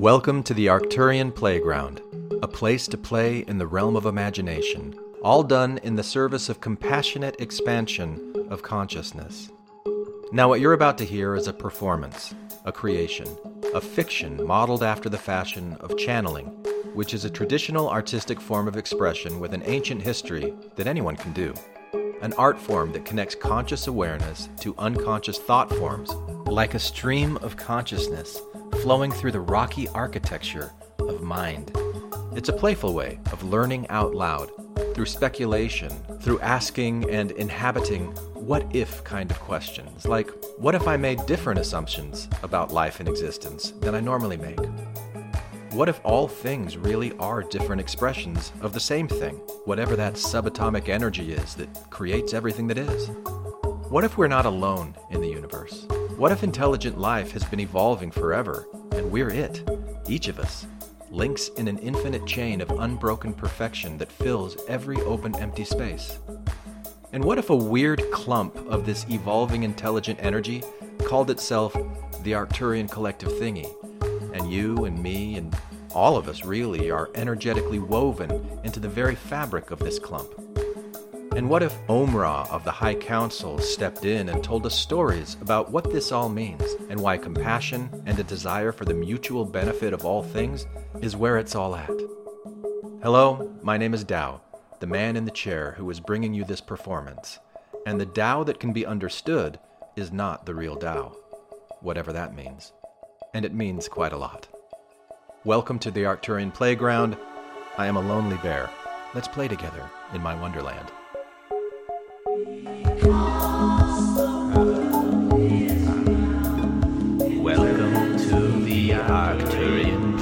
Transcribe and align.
Welcome 0.00 0.42
to 0.44 0.54
the 0.54 0.68
Arcturian 0.68 1.30
Playground, 1.30 2.00
a 2.40 2.48
place 2.48 2.88
to 2.88 2.96
play 2.96 3.40
in 3.40 3.58
the 3.58 3.66
realm 3.66 3.96
of 3.96 4.06
imagination, 4.06 4.98
all 5.22 5.42
done 5.42 5.76
in 5.82 5.94
the 5.94 6.02
service 6.02 6.48
of 6.48 6.62
compassionate 6.62 7.38
expansion 7.38 8.46
of 8.48 8.62
consciousness. 8.62 9.50
Now, 10.32 10.48
what 10.48 10.60
you're 10.60 10.72
about 10.72 10.96
to 10.98 11.04
hear 11.04 11.34
is 11.34 11.48
a 11.48 11.52
performance, 11.52 12.34
a 12.64 12.72
creation, 12.72 13.26
a 13.74 13.80
fiction 13.82 14.42
modeled 14.46 14.82
after 14.82 15.10
the 15.10 15.18
fashion 15.18 15.76
of 15.80 15.98
channeling, 15.98 16.46
which 16.94 17.12
is 17.12 17.26
a 17.26 17.30
traditional 17.30 17.90
artistic 17.90 18.40
form 18.40 18.68
of 18.68 18.78
expression 18.78 19.38
with 19.38 19.52
an 19.52 19.64
ancient 19.66 20.00
history 20.00 20.54
that 20.76 20.86
anyone 20.86 21.16
can 21.16 21.34
do. 21.34 21.52
An 22.22 22.32
art 22.38 22.58
form 22.58 22.92
that 22.92 23.04
connects 23.04 23.34
conscious 23.34 23.86
awareness 23.86 24.48
to 24.60 24.74
unconscious 24.78 25.36
thought 25.36 25.70
forms, 25.74 26.10
like 26.50 26.74
a 26.74 26.78
stream 26.78 27.36
of 27.38 27.56
consciousness 27.56 28.40
flowing 28.82 29.12
through 29.12 29.30
the 29.30 29.40
rocky 29.40 29.86
architecture 29.88 30.72
of 30.98 31.22
mind. 31.22 31.70
It's 32.34 32.48
a 32.48 32.52
playful 32.52 32.92
way 32.92 33.20
of 33.32 33.44
learning 33.44 33.88
out 33.88 34.14
loud, 34.14 34.50
through 34.94 35.06
speculation, 35.06 35.90
through 36.20 36.40
asking 36.40 37.08
and 37.08 37.30
inhabiting 37.32 38.06
what 38.34 38.66
if 38.74 39.04
kind 39.04 39.30
of 39.30 39.38
questions, 39.38 40.06
like 40.06 40.28
what 40.56 40.74
if 40.74 40.88
I 40.88 40.96
made 40.96 41.24
different 41.26 41.60
assumptions 41.60 42.28
about 42.42 42.72
life 42.72 42.98
and 42.98 43.08
existence 43.08 43.70
than 43.80 43.94
I 43.94 44.00
normally 44.00 44.36
make? 44.36 44.58
What 45.70 45.88
if 45.88 46.00
all 46.02 46.26
things 46.26 46.76
really 46.76 47.12
are 47.18 47.44
different 47.44 47.80
expressions 47.80 48.50
of 48.60 48.72
the 48.72 48.80
same 48.80 49.06
thing, 49.06 49.36
whatever 49.66 49.94
that 49.94 50.14
subatomic 50.14 50.88
energy 50.88 51.32
is 51.32 51.54
that 51.54 51.90
creates 51.90 52.34
everything 52.34 52.66
that 52.68 52.78
is? 52.78 53.08
What 53.90 54.04
if 54.04 54.16
we're 54.16 54.28
not 54.28 54.46
alone 54.46 54.94
in 55.10 55.20
the 55.20 55.28
universe? 55.28 55.84
What 56.16 56.30
if 56.30 56.44
intelligent 56.44 56.96
life 56.96 57.32
has 57.32 57.42
been 57.42 57.58
evolving 57.58 58.12
forever 58.12 58.68
and 58.92 59.10
we're 59.10 59.30
it, 59.30 59.68
each 60.06 60.28
of 60.28 60.38
us, 60.38 60.68
links 61.10 61.48
in 61.56 61.66
an 61.66 61.78
infinite 61.78 62.24
chain 62.24 62.60
of 62.60 62.70
unbroken 62.70 63.34
perfection 63.34 63.98
that 63.98 64.12
fills 64.12 64.56
every 64.68 64.98
open 64.98 65.34
empty 65.40 65.64
space? 65.64 66.20
And 67.12 67.24
what 67.24 67.38
if 67.38 67.50
a 67.50 67.56
weird 67.56 68.08
clump 68.12 68.54
of 68.70 68.86
this 68.86 69.04
evolving 69.10 69.64
intelligent 69.64 70.20
energy 70.22 70.62
called 71.00 71.28
itself 71.28 71.72
the 72.22 72.30
Arcturian 72.30 72.88
Collective 72.88 73.30
Thingy? 73.30 73.74
And 74.32 74.52
you 74.52 74.84
and 74.84 75.02
me 75.02 75.34
and 75.34 75.52
all 75.92 76.16
of 76.16 76.28
us 76.28 76.44
really 76.44 76.92
are 76.92 77.10
energetically 77.16 77.80
woven 77.80 78.60
into 78.62 78.78
the 78.78 78.88
very 78.88 79.16
fabric 79.16 79.72
of 79.72 79.80
this 79.80 79.98
clump. 79.98 80.32
And 81.36 81.48
what 81.48 81.62
if 81.62 81.74
Omra 81.86 82.50
of 82.50 82.64
the 82.64 82.72
High 82.72 82.96
Council 82.96 83.58
stepped 83.60 84.04
in 84.04 84.28
and 84.28 84.42
told 84.42 84.66
us 84.66 84.74
stories 84.74 85.36
about 85.40 85.70
what 85.70 85.90
this 85.92 86.10
all 86.10 86.28
means 86.28 86.74
and 86.88 86.98
why 86.98 87.16
compassion 87.16 87.88
and 88.04 88.18
a 88.18 88.24
desire 88.24 88.72
for 88.72 88.84
the 88.84 88.94
mutual 88.94 89.44
benefit 89.44 89.92
of 89.92 90.04
all 90.04 90.24
things 90.24 90.66
is 91.00 91.14
where 91.14 91.38
it's 91.38 91.54
all 91.54 91.76
at? 91.76 91.90
Hello, 93.02 93.56
my 93.62 93.76
name 93.76 93.94
is 93.94 94.04
Dao, 94.04 94.40
the 94.80 94.88
man 94.88 95.16
in 95.16 95.24
the 95.24 95.30
chair 95.30 95.76
who 95.78 95.88
is 95.88 96.00
bringing 96.00 96.34
you 96.34 96.44
this 96.44 96.60
performance. 96.60 97.38
And 97.86 98.00
the 98.00 98.06
Tao 98.06 98.42
that 98.42 98.58
can 98.58 98.72
be 98.72 98.84
understood 98.84 99.60
is 99.94 100.10
not 100.10 100.46
the 100.46 100.54
real 100.54 100.74
Tao, 100.74 101.16
whatever 101.80 102.12
that 102.12 102.34
means. 102.34 102.72
And 103.34 103.44
it 103.44 103.54
means 103.54 103.88
quite 103.88 104.12
a 104.12 104.18
lot. 104.18 104.48
Welcome 105.44 105.78
to 105.78 105.92
the 105.92 106.02
Arcturian 106.02 106.52
Playground. 106.52 107.16
I 107.78 107.86
am 107.86 107.96
a 107.96 108.00
lonely 108.00 108.36
bear. 108.38 108.68
Let's 109.14 109.28
play 109.28 109.46
together 109.46 109.88
in 110.12 110.20
my 110.20 110.38
wonderland. 110.38 110.90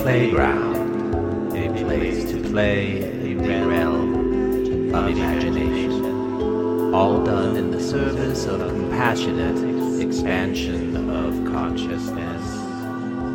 Playground, 0.08 1.54
a 1.54 1.84
place 1.84 2.24
to 2.30 2.40
play 2.40 3.02
a 3.30 3.66
realm 3.66 4.94
of 4.94 5.06
imagination, 5.06 6.94
all 6.94 7.22
done 7.22 7.56
in 7.58 7.70
the 7.70 7.78
service 7.78 8.46
of 8.46 8.60
compassionate 8.60 10.00
expansion 10.00 11.10
of 11.10 11.44
consciousness. 11.52 12.42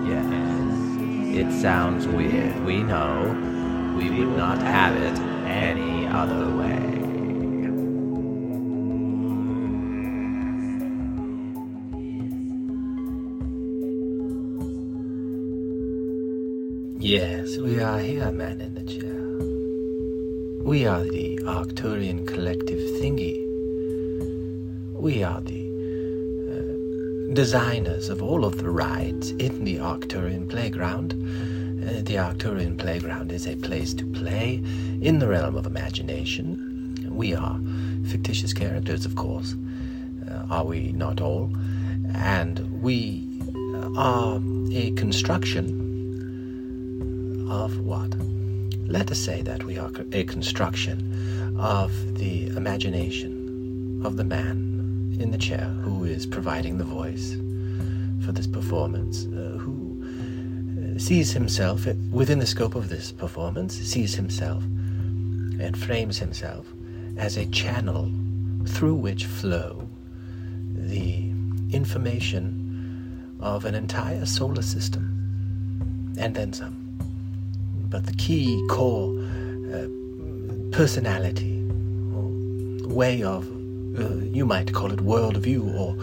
Yes, 0.09 1.37
it 1.37 1.61
sounds 1.61 2.07
weird, 2.07 2.59
we 2.65 2.81
know. 2.81 3.95
We 3.95 4.09
would 4.09 4.35
not 4.35 4.57
have 4.57 4.95
it 4.97 5.19
any 5.45 6.07
other 6.07 6.49
way. 6.57 7.02
Yes, 17.13 17.57
we 17.57 17.79
are 17.79 17.99
here, 17.99 18.31
man 18.31 18.59
in 18.59 18.73
the 18.73 18.81
chair. 18.91 19.13
We 20.67 20.87
are 20.87 21.03
the 21.03 21.37
Arcturian 21.43 22.25
Collective 22.27 22.79
Thingy. 22.99 23.37
We 24.99 25.23
are 25.23 25.39
the 25.41 25.61
uh, 26.49 27.33
designers 27.35 28.09
of 28.09 28.23
all 28.23 28.43
of 28.43 28.57
the 28.57 28.67
rides 28.67 29.29
in 29.29 29.63
the 29.63 29.75
Arcturian 29.75 30.49
Playground. 30.49 31.13
Uh, 31.13 32.01
the 32.01 32.15
Arcturian 32.15 32.79
Playground 32.79 33.31
is 33.31 33.45
a 33.45 33.57
place 33.57 33.93
to 33.93 34.07
play 34.07 34.55
in 34.99 35.19
the 35.19 35.27
realm 35.27 35.55
of 35.55 35.67
imagination. 35.67 36.97
We 37.11 37.35
are 37.35 37.59
fictitious 38.07 38.53
characters, 38.53 39.05
of 39.05 39.15
course. 39.15 39.53
Uh, 40.27 40.47
are 40.49 40.65
we 40.65 40.93
not 40.93 41.21
all? 41.21 41.51
And 42.15 42.81
we 42.81 43.29
are 43.95 44.41
a 44.71 44.89
construction 44.93 45.82
of 47.53 47.79
what? 47.79 48.15
Let 48.87 49.11
us 49.11 49.19
say 49.19 49.43
that 49.43 49.63
we 49.63 49.77
are 49.77 49.91
a 50.11 50.23
construction 50.23 51.55
of 51.59 52.17
the 52.17 52.47
imagination 52.47 54.01
of 54.03 54.17
the 54.17 54.23
man 54.23 55.15
in 55.19 55.29
the 55.29 55.37
chair 55.37 55.65
who 55.83 56.03
is 56.03 56.25
providing 56.25 56.77
the 56.79 56.83
voice 56.83 57.35
for 58.25 58.31
this 58.31 58.47
performance, 58.47 59.25
uh, 59.25 59.57
who 59.59 59.75
uh, 60.95 60.99
sees 60.99 61.31
himself 61.31 61.85
within 62.11 62.39
the 62.39 62.47
scope 62.47 62.73
of 62.75 62.89
this 62.89 63.11
performance, 63.11 63.75
sees 63.75 64.15
himself 64.15 64.63
and 64.63 65.77
frames 65.77 66.17
himself 66.17 66.65
as 67.17 67.37
a 67.37 67.45
channel 67.47 68.11
through 68.65 68.95
which 68.95 69.25
flow 69.25 69.87
the 70.73 71.29
information 71.71 73.37
of 73.39 73.65
an 73.65 73.75
entire 73.75 74.25
solar 74.25 74.63
system 74.63 76.15
and 76.17 76.35
then 76.35 76.51
some 76.51 76.82
but 77.93 78.07
the 78.07 78.13
key 78.13 78.59
core 78.71 79.13
uh, 79.71 79.87
personality 80.75 81.61
or 82.15 82.27
way 82.87 83.21
of, 83.21 83.47
uh, 83.99 84.15
you 84.33 84.47
might 84.47 84.73
call 84.73 84.91
it 84.91 84.99
world 84.99 85.37
view 85.37 85.71
or 85.77 85.95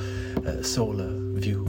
uh, 0.46 0.62
solar 0.62 1.10
view, 1.40 1.66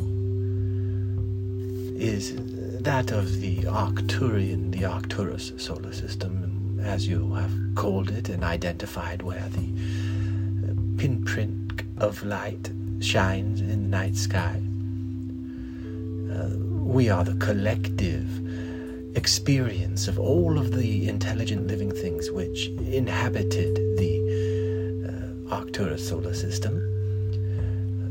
is 2.00 2.36
that 2.84 3.10
of 3.12 3.42
the 3.42 3.58
Arcturian, 3.64 4.72
the 4.72 4.86
Arcturus 4.86 5.54
solar 5.58 5.92
system, 5.92 6.80
as 6.84 7.08
you 7.08 7.34
have 7.34 7.52
called 7.74 8.12
it 8.12 8.30
and 8.30 8.44
identified 8.44 9.24
where 9.24 9.50
the 9.50 10.70
uh, 10.70 10.74
pinprint 11.00 11.82
of 11.98 12.24
light 12.24 12.70
shines 13.00 13.60
in 13.60 13.70
the 13.70 13.76
night 13.76 14.16
sky. 14.16 14.62
Uh, 16.32 16.50
we 16.86 17.10
are 17.10 17.24
the 17.24 17.34
collective 17.44 18.28
experience 19.16 20.08
of 20.08 20.20
all 20.20 20.58
of 20.58 20.72
the 20.72 21.10
intelligent 21.10 21.68
living 21.68 21.92
things 21.92 22.32
which 22.32 22.68
inhabited 22.68 23.76
the 23.98 25.48
uh, 25.50 25.56
Arcturus 25.56 26.08
solar 26.08 26.34
system, 26.34 26.80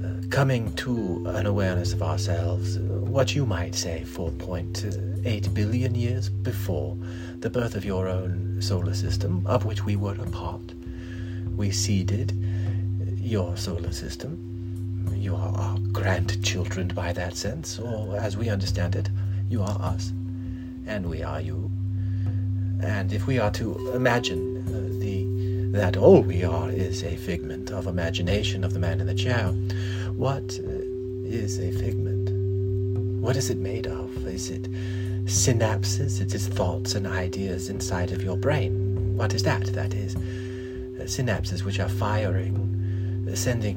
uh, 0.05 0.29
coming 0.29 0.73
to 0.75 1.25
an 1.29 1.47
awareness 1.47 1.93
of 1.93 2.03
ourselves, 2.03 2.77
uh, 2.77 2.81
what 2.81 3.35
you 3.35 3.47
might 3.47 3.75
say 3.75 4.05
4.8 4.07 5.55
billion 5.55 5.95
years 5.95 6.29
before 6.29 6.97
the 7.39 7.51
birth 7.51 7.75
of 7.75 7.85
your 7.85 8.09
own 8.09 8.61
solar 8.61 8.95
system, 8.95 9.47
of 9.47 9.65
which 9.65 9.85
we 9.85 9.97
were 9.97 10.15
a 10.15 10.31
part. 10.31 10.75
We 11.57 11.71
seeded 11.71 12.33
your 13.17 13.57
solar 13.57 13.93
system. 13.93 14.47
You 15.15 15.35
are 15.35 15.55
our 15.57 15.79
grandchildren 15.93 16.89
by 16.89 17.13
that 17.15 17.37
sense, 17.37 17.79
or 17.79 18.17
as 18.17 18.37
we 18.37 18.51
understand 18.51 18.97
it, 18.97 19.09
you 19.49 19.63
are 19.63 19.81
us 19.81 20.13
and 20.87 21.07
we 21.09 21.23
are 21.23 21.41
you. 21.41 21.71
And 22.83 23.13
if 23.13 23.27
we 23.27 23.39
are 23.39 23.51
to 23.53 23.93
imagine 23.95 24.65
uh, 24.69 25.01
the 25.01 25.41
that 25.79 25.97
all 25.97 26.21
we 26.21 26.43
are 26.43 26.69
is 26.71 27.05
a 27.05 27.17
figment 27.17 27.71
of 27.71 27.87
imagination 27.87 28.65
of 28.65 28.73
the 28.73 28.81
man 28.81 29.01
in 29.01 29.07
the 29.07 29.15
chair, 29.15 29.49
what 30.17 30.59
uh, 30.59 30.71
is 31.25 31.61
a 31.61 31.71
figment? 31.71 32.31
What 33.23 33.37
is 33.37 33.51
it 33.51 33.59
made 33.59 33.87
of? 33.87 34.27
Is 34.27 34.51
it 34.51 34.71
synapses? 35.27 36.21
It 36.21 36.35
is 36.35 36.49
thoughts 36.49 36.95
and 36.95 37.07
ideas 37.07 37.69
inside 37.69 38.11
of 38.11 38.23
your 38.23 38.37
brain. 38.37 39.17
What 39.17 39.35
is 39.35 39.43
that? 39.45 39.67
That 39.75 39.95
is 39.95 40.17
uh, 40.17 41.05
synapses 41.05 41.65
which 41.65 41.79
are 41.79 41.89
firing, 41.89 43.29
uh, 43.31 43.37
sending 43.37 43.77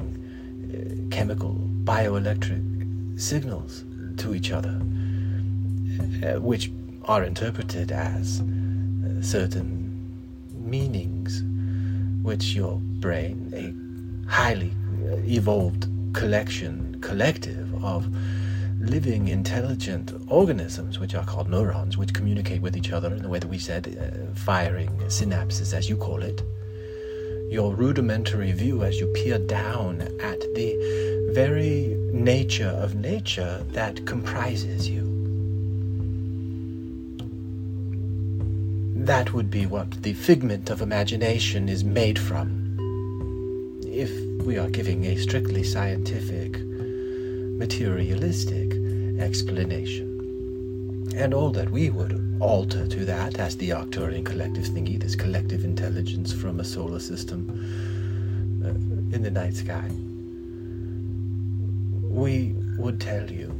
uh, 0.72 1.14
chemical, 1.14 1.60
bioelectric 1.84 3.20
signals 3.20 3.84
to 4.16 4.34
each 4.34 4.50
other 4.50 4.80
uh, 6.24 6.40
which 6.40 6.70
are 7.06 7.24
interpreted 7.24 7.92
as 7.92 8.40
uh, 8.40 9.22
certain 9.22 9.84
meanings 10.58 11.42
which 12.22 12.54
your 12.54 12.78
brain, 13.00 13.52
a 13.54 14.30
highly 14.30 14.72
uh, 15.06 15.16
evolved 15.24 15.86
collection, 16.14 16.98
collective 17.00 17.84
of 17.84 18.06
living 18.80 19.28
intelligent 19.28 20.12
organisms, 20.28 20.98
which 20.98 21.14
are 21.14 21.24
called 21.24 21.48
neurons, 21.48 21.96
which 21.98 22.14
communicate 22.14 22.62
with 22.62 22.76
each 22.76 22.92
other 22.92 23.12
in 23.12 23.22
the 23.22 23.28
way 23.28 23.38
that 23.38 23.48
we 23.48 23.58
said, 23.58 23.86
uh, 23.86 24.34
firing 24.34 24.88
synapses, 25.06 25.74
as 25.74 25.88
you 25.88 25.96
call 25.96 26.22
it. 26.22 26.42
Your 27.50 27.74
rudimentary 27.74 28.52
view 28.52 28.82
as 28.82 28.98
you 28.98 29.06
peer 29.08 29.38
down 29.38 30.00
at 30.00 30.40
the 30.54 31.30
very 31.32 31.96
nature 32.12 32.68
of 32.68 32.94
nature 32.94 33.62
that 33.70 34.06
comprises 34.06 34.88
you. 34.88 35.03
That 39.04 39.34
would 39.34 39.50
be 39.50 39.66
what 39.66 40.02
the 40.02 40.14
figment 40.14 40.70
of 40.70 40.80
imagination 40.80 41.68
is 41.68 41.84
made 41.84 42.18
from. 42.18 42.48
If 43.86 44.10
we 44.46 44.56
are 44.56 44.70
giving 44.70 45.04
a 45.04 45.16
strictly 45.16 45.62
scientific, 45.62 46.58
materialistic 47.58 48.72
explanation. 49.20 51.12
And 51.14 51.34
all 51.34 51.50
that 51.50 51.68
we 51.68 51.90
would 51.90 52.38
alter 52.40 52.86
to 52.86 53.04
that 53.04 53.38
as 53.38 53.58
the 53.58 53.70
Arcturian 53.70 54.24
collective 54.24 54.64
thingy, 54.64 54.98
this 54.98 55.14
collective 55.14 55.64
intelligence 55.64 56.32
from 56.32 56.58
a 56.58 56.64
solar 56.64 56.98
system 56.98 57.50
uh, 58.64 58.70
in 59.14 59.22
the 59.22 59.30
night 59.30 59.54
sky, 59.54 59.90
we 62.08 62.54
would 62.78 63.02
tell 63.02 63.30
you 63.30 63.54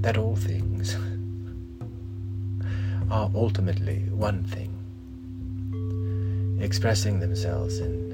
that 0.00 0.16
all 0.16 0.34
things 0.34 0.96
are 3.10 3.30
ultimately 3.34 4.00
one 4.10 4.44
thing, 4.44 4.70
expressing 6.60 7.20
themselves 7.20 7.78
in 7.78 8.12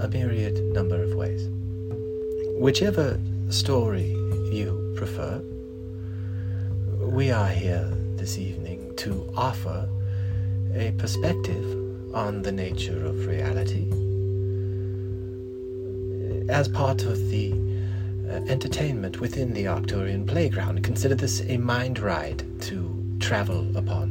uh, 0.00 0.04
a 0.04 0.08
myriad 0.08 0.58
number 0.72 1.02
of 1.02 1.14
ways. 1.14 1.48
Whichever 2.58 3.18
story 3.50 4.10
you 4.52 4.94
prefer, 4.96 5.42
we 7.00 7.30
are 7.30 7.48
here 7.48 7.90
this 8.16 8.38
evening 8.38 8.94
to 8.96 9.32
offer 9.36 9.88
a 10.74 10.92
perspective 10.98 11.64
on 12.14 12.42
the 12.42 12.52
nature 12.52 13.06
of 13.06 13.26
reality 13.26 13.86
as 16.48 16.68
part 16.68 17.02
of 17.02 17.30
the 17.30 17.52
uh, 18.28 18.34
entertainment 18.48 19.20
within 19.20 19.52
the 19.52 19.64
Arcturian 19.64 20.26
playground. 20.26 20.82
Consider 20.82 21.14
this 21.14 21.42
a 21.48 21.56
mind 21.56 21.98
ride 21.98 22.44
to 22.62 22.95
travel 23.26 23.76
upon. 23.76 24.08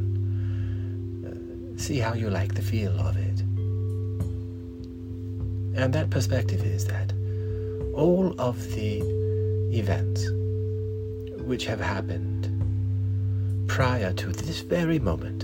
Uh, 1.26 1.80
see 1.80 2.00
how 2.00 2.14
you 2.14 2.30
like 2.30 2.54
the 2.54 2.62
feel 2.62 2.92
of 3.00 3.16
it. 3.16 3.40
And 5.80 5.94
that 5.94 6.10
perspective 6.10 6.62
is 6.66 6.86
that 6.88 7.14
all 7.94 8.36
of 8.38 8.58
the 8.76 9.00
events 9.72 10.28
which 11.46 11.66
have 11.66 11.80
happened 11.80 12.52
prior 13.68 14.12
to 14.12 14.34
this 14.34 14.60
very 14.60 15.00
moment 15.00 15.44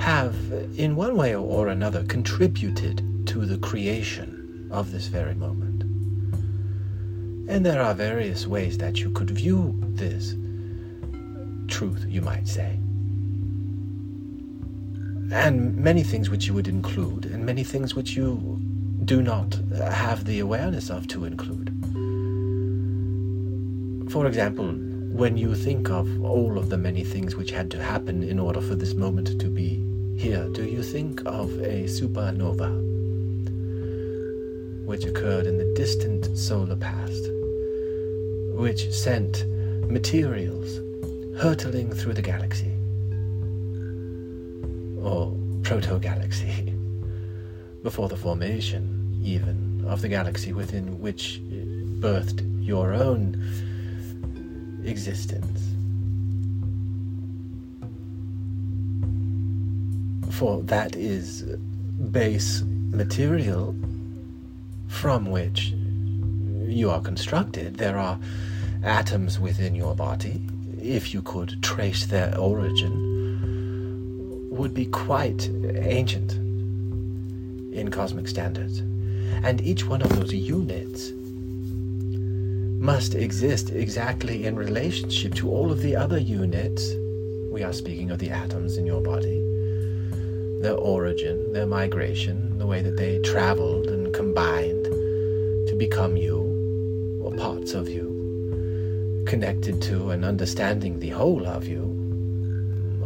have, 0.00 0.34
in 0.78 0.96
one 0.96 1.14
way 1.14 1.34
or 1.34 1.68
another, 1.68 2.04
contributed 2.04 3.02
to 3.26 3.44
the 3.44 3.58
creation 3.58 4.66
of 4.70 4.92
this 4.92 5.08
very 5.08 5.34
moment. 5.34 5.82
And 7.50 7.66
there 7.66 7.82
are 7.82 7.92
various 7.92 8.46
ways 8.46 8.78
that 8.78 8.98
you 9.00 9.10
could 9.10 9.30
view 9.30 9.76
this 9.78 10.34
truth, 11.68 12.04
you 12.08 12.20
might 12.22 12.48
say. 12.48 12.78
And 15.30 15.76
many 15.76 16.02
things 16.02 16.30
which 16.30 16.46
you 16.46 16.54
would 16.54 16.68
include, 16.68 17.26
and 17.26 17.44
many 17.44 17.62
things 17.62 17.94
which 17.94 18.16
you 18.16 18.58
do 19.04 19.22
not 19.22 19.54
have 19.76 20.24
the 20.24 20.40
awareness 20.40 20.90
of 20.90 21.06
to 21.08 21.24
include. 21.24 21.68
For 24.10 24.26
example, 24.26 24.72
when 24.72 25.36
you 25.36 25.54
think 25.54 25.90
of 25.90 26.24
all 26.24 26.56
of 26.58 26.70
the 26.70 26.78
many 26.78 27.04
things 27.04 27.36
which 27.36 27.50
had 27.50 27.70
to 27.72 27.82
happen 27.82 28.22
in 28.22 28.38
order 28.38 28.60
for 28.60 28.74
this 28.74 28.94
moment 28.94 29.38
to 29.40 29.48
be 29.48 29.84
here, 30.16 30.48
do 30.48 30.64
you 30.64 30.82
think 30.82 31.20
of 31.26 31.50
a 31.60 31.84
supernova 31.84 32.86
which 34.86 35.04
occurred 35.04 35.46
in 35.46 35.58
the 35.58 35.70
distant 35.76 36.36
solar 36.36 36.76
past, 36.76 37.28
which 38.54 38.90
sent 38.90 39.44
materials 39.90 40.80
hurtling 41.38 41.92
through 41.92 42.14
the 42.14 42.22
galaxy, 42.22 42.72
or 45.00 45.32
proto 45.62 45.98
galaxy, 46.00 46.74
before 47.84 48.08
the 48.08 48.16
formation, 48.16 49.20
even, 49.22 49.84
of 49.86 50.02
the 50.02 50.08
galaxy 50.08 50.52
within 50.52 51.00
which 51.00 51.40
birthed 52.00 52.42
your 52.60 52.92
own 52.92 53.40
existence. 54.84 55.60
For 60.32 60.62
that 60.62 60.96
is 60.96 61.42
base 62.10 62.62
material 62.90 63.76
from 64.88 65.26
which 65.26 65.72
you 66.66 66.90
are 66.90 67.00
constructed. 67.00 67.76
There 67.76 67.96
are 67.96 68.18
atoms 68.82 69.38
within 69.38 69.74
your 69.74 69.94
body, 69.94 70.40
if 70.88 71.12
you 71.12 71.22
could 71.22 71.62
trace 71.62 72.06
their 72.06 72.36
origin, 72.38 74.48
would 74.50 74.72
be 74.72 74.86
quite 74.86 75.48
ancient 75.74 76.32
in 77.72 77.90
cosmic 77.90 78.26
standards. 78.26 78.80
And 79.44 79.60
each 79.60 79.86
one 79.86 80.02
of 80.02 80.16
those 80.16 80.32
units 80.32 81.12
must 82.80 83.14
exist 83.14 83.70
exactly 83.70 84.46
in 84.46 84.56
relationship 84.56 85.34
to 85.34 85.50
all 85.50 85.70
of 85.70 85.82
the 85.82 85.94
other 85.94 86.18
units. 86.18 86.94
We 87.52 87.62
are 87.62 87.72
speaking 87.72 88.10
of 88.10 88.18
the 88.18 88.30
atoms 88.30 88.78
in 88.78 88.86
your 88.86 89.02
body, 89.02 89.40
their 90.62 90.74
origin, 90.74 91.52
their 91.52 91.66
migration, 91.66 92.58
the 92.58 92.66
way 92.66 92.80
that 92.80 92.96
they 92.96 93.18
traveled 93.18 93.88
and 93.88 94.12
combined 94.14 94.84
to 94.84 95.74
become 95.76 96.16
you, 96.16 97.20
or 97.22 97.36
parts 97.36 97.74
of 97.74 97.88
you, 97.88 98.07
connected 99.28 99.82
to 99.82 100.08
and 100.10 100.24
understanding 100.24 100.98
the 101.00 101.10
whole 101.10 101.46
of 101.46 101.68
you, 101.68 101.84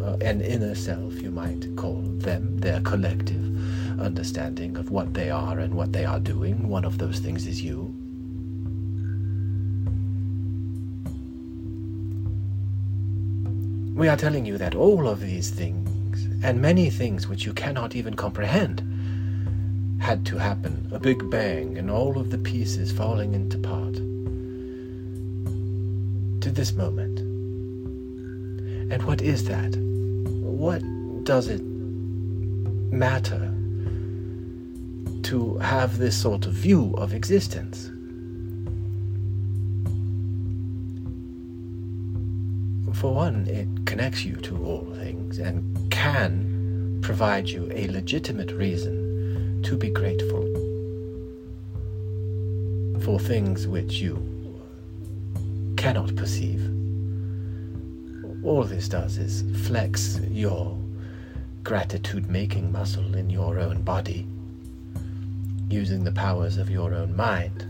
uh, 0.01 0.17
an 0.25 0.41
inner 0.41 0.73
self, 0.73 1.21
you 1.21 1.33
might 1.33 1.67
call 1.75 2.01
them, 2.01 2.57
their 2.59 2.81
collective 2.83 4.01
understanding 4.01 4.77
of 4.77 4.93
what 4.93 5.15
they 5.15 5.31
are 5.31 5.59
and 5.59 5.75
what 5.75 5.93
they 5.93 6.05
are 6.05 6.21
doing. 6.21 6.69
One 6.69 6.85
of 6.85 6.99
those 6.99 7.19
things 7.19 7.49
is 7.49 7.61
you. 7.61 7.93
We 13.97 14.07
are 14.07 14.17
telling 14.17 14.47
you 14.47 14.57
that 14.59 14.77
all 14.77 15.09
of 15.09 15.19
these 15.19 15.51
things, 15.51 16.25
and 16.45 16.63
many 16.63 16.89
things 16.89 17.27
which 17.27 17.45
you 17.45 17.53
cannot 17.53 17.97
even 17.97 18.15
comprehend, 18.15 18.81
had 20.01 20.25
to 20.27 20.39
happen 20.39 20.89
a 20.93 21.01
big 21.01 21.29
bang 21.31 21.77
and 21.79 21.91
all 21.91 22.17
of 22.17 22.31
the 22.31 22.39
pieces 22.39 22.93
falling 22.93 23.35
into 23.35 23.59
part 23.59 24.12
this 26.55 26.75
moment. 26.75 27.19
And 28.93 29.03
what 29.05 29.23
is 29.23 29.45
that? 29.45 29.75
What 29.77 30.83
does 31.25 31.49
it 31.49 31.63
matter 32.93 33.55
to 35.23 35.59
have 35.59 35.99
this 35.99 36.21
sort 36.21 36.47
of 36.47 36.53
view 36.53 36.95
of 36.99 37.15
existence? 37.15 37.87
For 42.95 43.15
one, 43.15 43.47
it 43.49 43.87
connects 43.87 44.25
you 44.25 44.37
to 44.37 44.65
all 44.65 44.85
things 44.95 45.39
and 45.39 45.91
can 45.91 47.01
provide 47.03 47.49
you 47.49 47.71
a 47.75 47.89
legitimate 47.89 48.53
reason 48.53 49.63
to 49.65 49.77
be 49.77 49.91
grateful 49.91 50.43
for 53.01 53.19
things 53.19 53.67
which 53.67 53.95
you 53.95 54.32
cannot 55.83 56.15
perceive. 56.15 56.63
All 58.45 58.63
this 58.63 58.89
does 58.89 59.19
is 59.19 59.43
flex 59.67 60.21
your 60.31 60.79
gratitude 61.65 62.31
making 62.31 62.71
muscle 62.71 63.17
in 63.17 63.29
your 63.29 63.59
own 63.59 63.83
body, 63.83 64.25
using 65.69 66.05
the 66.05 66.13
powers 66.13 66.57
of 66.57 66.71
your 66.71 66.95
own 66.95 67.17
mind 67.17 67.67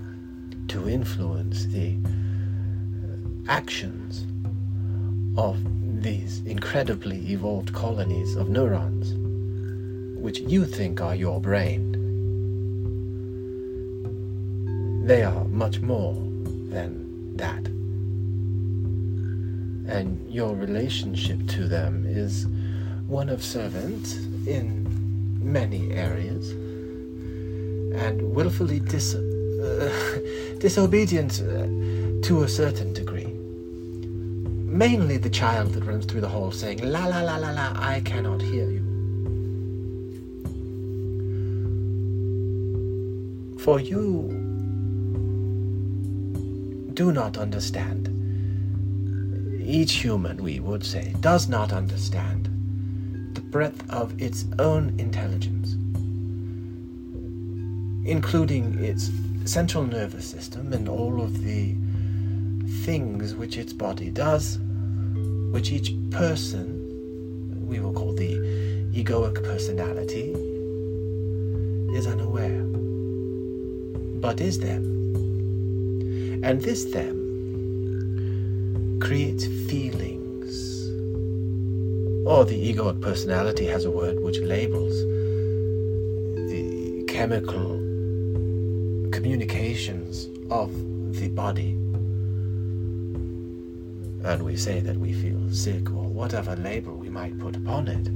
to 0.69 0.91
influence 0.91 1.65
the 1.65 1.97
uh, 2.05 3.51
actions 3.51 4.27
of 5.39 5.57
these 6.03 6.43
incredibly 6.45 7.17
evolved 7.33 7.73
colonies 7.73 8.37
of 8.37 8.51
neurons, 8.51 9.15
which 10.21 10.41
you 10.41 10.67
think 10.67 11.01
are 11.01 11.15
your 11.15 11.41
brain. 11.41 11.97
They 15.07 15.23
are 15.23 15.45
much 15.45 15.81
more 15.81 16.13
than 16.69 17.39
that. 17.39 17.73
And 19.93 20.33
your 20.33 20.55
relationship 20.55 21.39
to 21.49 21.69
them 21.69 22.07
is 22.07 22.47
one 23.07 23.29
of 23.29 23.45
servant 23.45 24.15
in 24.47 24.89
many 25.43 25.93
areas, 25.93 26.51
and 28.05 28.23
willfully 28.35 28.81
dis- 28.81 29.15
uh, 29.15 30.19
disobedient 30.59 31.43
uh, 31.43 31.67
to 32.27 32.43
a 32.45 32.49
certain 32.49 32.95
degree. 32.95 33.27
Mainly 34.83 35.19
the 35.19 35.29
child 35.29 35.75
that 35.75 35.85
runs 35.85 36.07
through 36.07 36.23
the 36.23 36.29
hall 36.29 36.51
saying, 36.51 36.79
La 36.83 37.05
la 37.05 37.21
la 37.21 37.37
la 37.37 37.51
la, 37.51 37.75
I 37.77 38.01
cannot 38.01 38.41
hear 38.41 38.71
you. 38.71 38.81
For 43.59 43.79
you 43.79 44.31
do 46.95 47.13
not 47.13 47.37
understand. 47.37 48.12
Each 49.65 49.93
human, 49.93 50.43
we 50.43 50.59
would 50.59 50.85
say, 50.85 51.15
does 51.21 51.49
not 51.49 51.73
understand 51.73 52.47
the 53.35 53.41
breadth 53.41 53.89
of 53.91 54.21
its 54.21 54.45
own 54.59 54.95
intelligence, 54.99 55.75
including 58.05 58.83
its 58.83 59.11
central 59.45 59.85
nervous 59.85 60.27
system 60.27 60.73
and 60.73 60.89
all 60.89 61.23
of 61.23 61.45
the 61.45 61.75
things 62.85 63.35
which 63.35 63.57
its 63.57 63.73
body 63.73 64.11
does, 64.11 64.59
which 65.53 65.71
each 65.71 65.95
person, 66.11 67.67
we 67.67 67.79
will 67.79 67.93
call 67.93 68.13
the 68.15 68.35
egoic 68.93 69.43
personality, 69.45 70.33
is 71.97 72.07
unaware, 72.07 72.63
but 74.21 74.41
is 74.41 74.59
them. 74.59 74.83
And 76.43 76.61
this 76.61 76.85
them 76.87 77.22
creates 79.03 79.47
feelings. 79.69 80.89
Or 82.25 82.45
the 82.45 82.73
egoic 82.73 83.01
personality 83.01 83.67
has 83.67 83.85
a 83.85 83.91
word 83.91 84.23
which 84.23 84.39
labels 84.39 84.95
the 86.51 87.05
chemical 87.09 87.79
communications 89.11 90.29
of 90.51 90.73
the 91.17 91.29
body. 91.29 91.73
And 94.25 94.45
we 94.45 94.57
say 94.57 94.79
that 94.79 94.97
we 94.97 95.13
feel 95.13 95.51
sick 95.51 95.91
or 95.91 96.07
whatever 96.07 96.55
label 96.55 96.95
we 96.95 97.11
might 97.11 97.37
put 97.41 97.57
upon 97.57 97.89
it. 97.89 98.07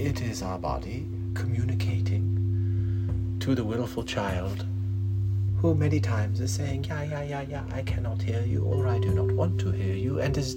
It 0.00 0.22
is 0.22 0.42
our 0.42 0.58
body 0.58 1.06
communicating 1.34 3.36
to 3.40 3.54
the 3.54 3.64
willful 3.64 4.02
child 4.02 4.65
many 5.74 6.00
times 6.00 6.40
is 6.40 6.52
saying, 6.52 6.84
Yeah, 6.84 7.02
yeah, 7.04 7.22
yeah, 7.22 7.42
yeah, 7.42 7.64
I 7.72 7.82
cannot 7.82 8.22
hear 8.22 8.42
you, 8.42 8.64
or 8.64 8.86
I 8.86 8.98
do 8.98 9.12
not 9.12 9.30
want 9.32 9.58
to 9.60 9.70
hear 9.70 9.94
you, 9.94 10.20
and 10.20 10.36
is 10.36 10.56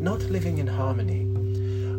not 0.00 0.20
living 0.22 0.58
in 0.58 0.66
harmony 0.66 1.26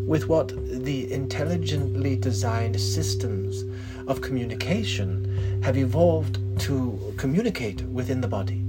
with 0.05 0.27
what 0.27 0.49
the 0.83 1.11
intelligently 1.11 2.15
designed 2.15 2.79
systems 2.79 3.63
of 4.07 4.21
communication 4.21 5.61
have 5.63 5.77
evolved 5.77 6.39
to 6.59 7.13
communicate 7.17 7.81
within 7.83 8.21
the 8.21 8.27
body. 8.27 8.63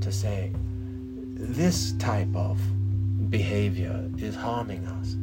To 0.00 0.10
say, 0.10 0.50
this 1.04 1.92
type 1.92 2.34
of 2.34 2.58
behavior 3.30 4.08
is 4.18 4.34
harming 4.34 4.86
us. 4.86 5.16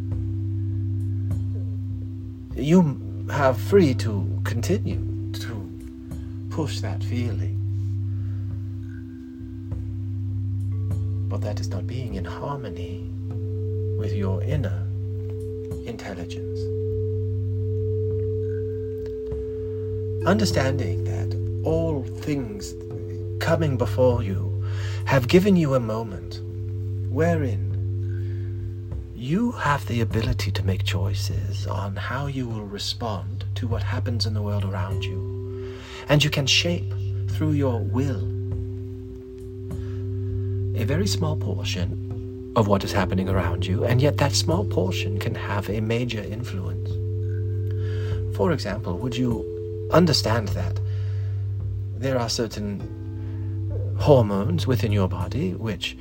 You 2.55 3.25
have 3.29 3.59
free 3.59 3.93
to 3.95 4.41
continue 4.43 5.08
push 6.59 6.81
that 6.81 7.01
feeling. 7.01 7.55
But 11.29 11.39
that 11.39 11.61
is 11.61 11.69
not 11.69 11.87
being 11.87 12.15
in 12.15 12.25
harmony 12.25 13.09
with 13.97 14.11
your 14.11 14.43
inner 14.43 14.85
intelligence. 15.85 16.59
Understanding 20.27 21.05
that 21.05 21.33
all 21.65 22.03
things 22.27 22.73
coming 23.39 23.77
before 23.77 24.21
you 24.21 24.61
have 25.05 25.29
given 25.29 25.55
you 25.55 25.75
a 25.75 25.79
moment 25.79 26.41
wherein 27.09 27.63
you 29.15 29.53
have 29.53 29.87
the 29.87 30.01
ability 30.01 30.51
to 30.51 30.65
make 30.65 30.83
choices 30.83 31.65
on 31.67 31.95
how 31.95 32.25
you 32.25 32.49
will 32.49 32.65
respond 32.65 33.45
to 33.55 33.65
what 33.65 33.81
happens 33.81 34.25
in 34.25 34.33
the 34.33 34.41
world 34.41 34.65
around 34.65 35.05
you. 35.05 35.28
And 36.09 36.23
you 36.23 36.29
can 36.29 36.45
shape 36.47 36.91
through 37.29 37.51
your 37.51 37.79
will 37.79 38.23
a 40.75 40.83
very 40.83 41.07
small 41.07 41.35
portion 41.37 42.51
of 42.55 42.67
what 42.67 42.83
is 42.83 42.91
happening 42.91 43.29
around 43.29 43.65
you, 43.65 43.85
and 43.85 44.01
yet 44.01 44.17
that 44.17 44.33
small 44.33 44.65
portion 44.65 45.19
can 45.19 45.35
have 45.35 45.69
a 45.69 45.79
major 45.79 46.21
influence. 46.21 46.89
For 48.35 48.51
example, 48.51 48.97
would 48.97 49.15
you 49.15 49.89
understand 49.93 50.49
that 50.49 50.79
there 51.95 52.17
are 52.17 52.29
certain 52.29 52.79
hormones 53.99 54.65
within 54.65 54.91
your 54.91 55.07
body 55.07 55.53
which 55.53 55.97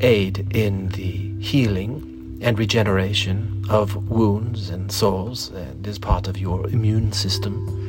aid 0.00 0.46
in 0.54 0.88
the 0.90 1.34
healing 1.40 2.38
and 2.40 2.58
regeneration 2.58 3.64
of 3.68 4.08
wounds 4.08 4.70
and 4.70 4.92
sores 4.92 5.48
and 5.48 5.86
is 5.86 5.98
part 5.98 6.28
of 6.28 6.38
your 6.38 6.66
immune 6.68 7.12
system. 7.12 7.85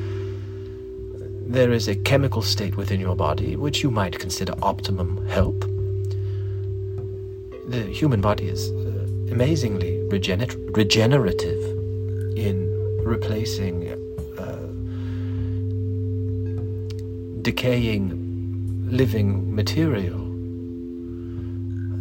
There 1.49 1.71
is 1.71 1.87
a 1.87 1.95
chemical 1.95 2.41
state 2.41 2.75
within 2.75 2.99
your 2.99 3.15
body 3.15 3.55
which 3.55 3.81
you 3.81 3.89
might 3.89 4.19
consider 4.19 4.53
optimum 4.61 5.25
health. 5.27 5.61
The 7.69 7.83
human 7.89 8.19
body 8.19 8.49
is 8.49 8.69
uh, 8.69 9.07
amazingly 9.31 9.97
regener- 10.09 10.75
regenerative 10.75 11.63
in 12.37 12.67
replacing 13.01 13.87
uh, 14.37 14.67
decaying 17.43 18.89
living 18.91 19.55
material 19.55 20.19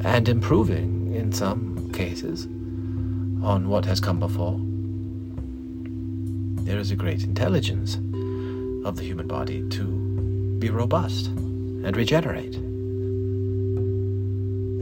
and 0.04 0.28
improving 0.28 1.14
in 1.14 1.30
some 1.30 1.88
cases 1.92 2.46
on 3.44 3.68
what 3.68 3.84
has 3.84 4.00
come 4.00 4.18
before. 4.18 4.60
There 6.64 6.80
is 6.80 6.90
a 6.90 6.96
great 6.96 7.22
intelligence 7.22 7.96
of 8.87 8.97
the 8.97 9.02
human 9.02 9.26
body 9.26 9.69
to 9.69 9.85
be 10.61 10.71
robust 10.71 11.26
and 11.26 11.97
regenerate. 11.97 12.55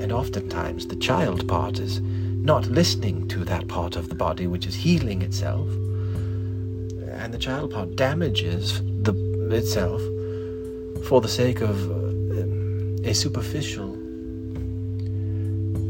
And 0.02 0.12
oftentimes 0.12 0.86
the 0.86 0.96
child 0.96 1.48
part 1.48 1.78
is 1.78 2.02
not 2.02 2.66
listening 2.66 3.26
to 3.28 3.44
that 3.46 3.66
part 3.66 3.96
of 3.96 4.10
the 4.10 4.14
body 4.14 4.46
which 4.46 4.66
is 4.66 4.74
healing 4.74 5.22
itself, 5.22 5.66
and 7.12 7.32
the 7.32 7.38
child 7.38 7.72
part 7.72 7.96
damages 7.96 8.82
the, 9.02 9.14
itself 9.50 10.02
for 11.06 11.22
the 11.22 11.28
sake 11.28 11.62
of 11.62 11.90
uh, 11.90 13.08
a 13.08 13.14
superficial 13.14 13.96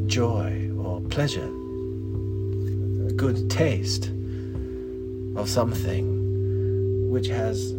joy 0.07 0.71
or 0.79 1.01
pleasure, 1.11 1.51
a 3.09 3.13
good 3.17 3.51
taste 3.51 4.13
of 5.35 5.49
something 5.49 7.11
which 7.11 7.27
has 7.27 7.75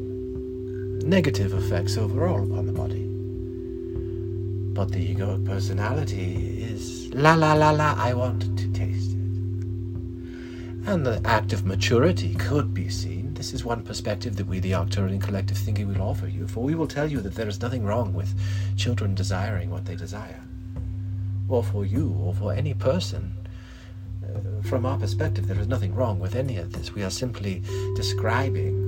negative 1.06 1.54
effects 1.54 1.98
overall 1.98 2.44
upon 2.44 2.66
the 2.66 2.74
body. 2.74 3.06
But 4.74 4.92
the 4.92 5.16
egoic 5.16 5.46
personality 5.46 6.64
is 6.64 7.14
la 7.14 7.36
la 7.36 7.54
la 7.54 7.72
la, 7.72 7.96
I 7.98 8.14
want 8.14 8.58
to 8.58 8.68
taste 8.74 9.12
it. 9.12 9.18
And 10.88 11.06
the 11.06 11.22
act 11.24 11.54
of 11.54 11.66
maturity 11.66 12.36
could 12.36 12.74
be 12.74 12.90
seen 12.90 13.26
this 13.36 13.54
is 13.54 13.66
one 13.66 13.84
perspective 13.84 14.38
that 14.38 14.48
we, 14.48 14.60
the 14.60 14.72
Arcturian 14.72 15.22
collective 15.22 15.58
thingy, 15.58 15.86
will 15.86 16.02
offer 16.02 16.28
you, 16.28 16.48
for 16.48 16.64
we 16.64 16.74
will 16.74 16.88
tell 16.88 17.12
you 17.12 17.20
that 17.22 17.36
there 17.36 17.48
is 17.48 17.62
nothing 17.62 17.84
wrong 17.84 18.14
with 18.14 18.34
children 18.78 19.14
desiring 19.14 19.70
what 19.70 19.86
they 19.86 19.96
desire, 19.96 20.42
or 21.50 21.64
for 21.64 21.86
you, 21.86 22.18
or 22.24 22.34
for 22.34 22.54
any 22.54 22.74
person. 22.74 23.34
Uh, 24.24 24.62
from 24.64 24.86
our 24.86 24.98
perspective, 24.98 25.48
there 25.48 25.60
is 25.60 25.68
nothing 25.68 25.94
wrong 25.94 26.18
with 26.18 26.34
any 26.34 26.58
of 26.58 26.72
this. 26.74 26.96
We 26.96 27.04
are 27.04 27.10
simply 27.10 27.62
describing 27.96 28.85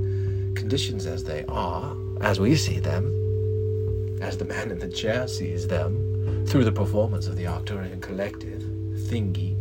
conditions 0.57 1.05
as 1.05 1.23
they 1.23 1.45
are, 1.45 1.95
as 2.21 2.39
we 2.39 2.55
see 2.55 2.79
them, 2.79 3.05
as 4.21 4.37
the 4.37 4.45
man 4.45 4.71
in 4.71 4.79
the 4.79 4.89
chair 4.89 5.27
sees 5.27 5.67
them, 5.67 6.45
through 6.47 6.63
the 6.63 6.71
performance 6.71 7.27
of 7.27 7.35
the 7.35 7.43
Arcturian 7.45 8.01
collective 8.01 8.61
thingy, 9.07 9.55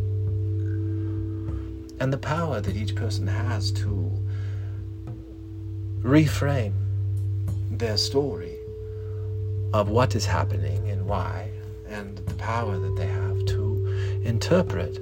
and 1.99 2.11
the 2.11 2.17
power 2.17 2.59
that 2.61 2.75
each 2.75 2.95
person 2.95 3.27
has 3.27 3.71
to 3.71 4.11
reframe 6.01 6.73
their 7.69 7.97
story 7.97 8.57
of 9.73 9.89
what 9.89 10.15
is 10.15 10.25
happening 10.25 10.89
and 10.89 11.05
why, 11.05 11.51
and 11.87 12.17
the 12.17 12.35
power 12.35 12.77
that 12.77 12.95
they 12.95 13.07
have 13.07 13.45
to 13.45 14.21
interpret 14.23 14.99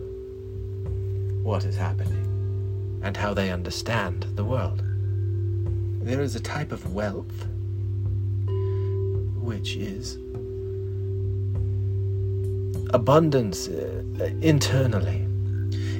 what 1.41 1.63
is 1.63 1.77
happening 1.77 2.23
and 3.01 3.15
how 3.15 3.33
they 3.33 3.51
understand 3.51 4.25
the 4.35 4.43
world. 4.43 4.81
There 6.05 6.21
is 6.21 6.35
a 6.35 6.39
type 6.39 6.71
of 6.71 6.93
wealth 6.93 7.47
which 9.41 9.75
is 9.75 10.17
abundance 12.93 13.67
uh, 13.67 14.03
internally. 14.39 15.27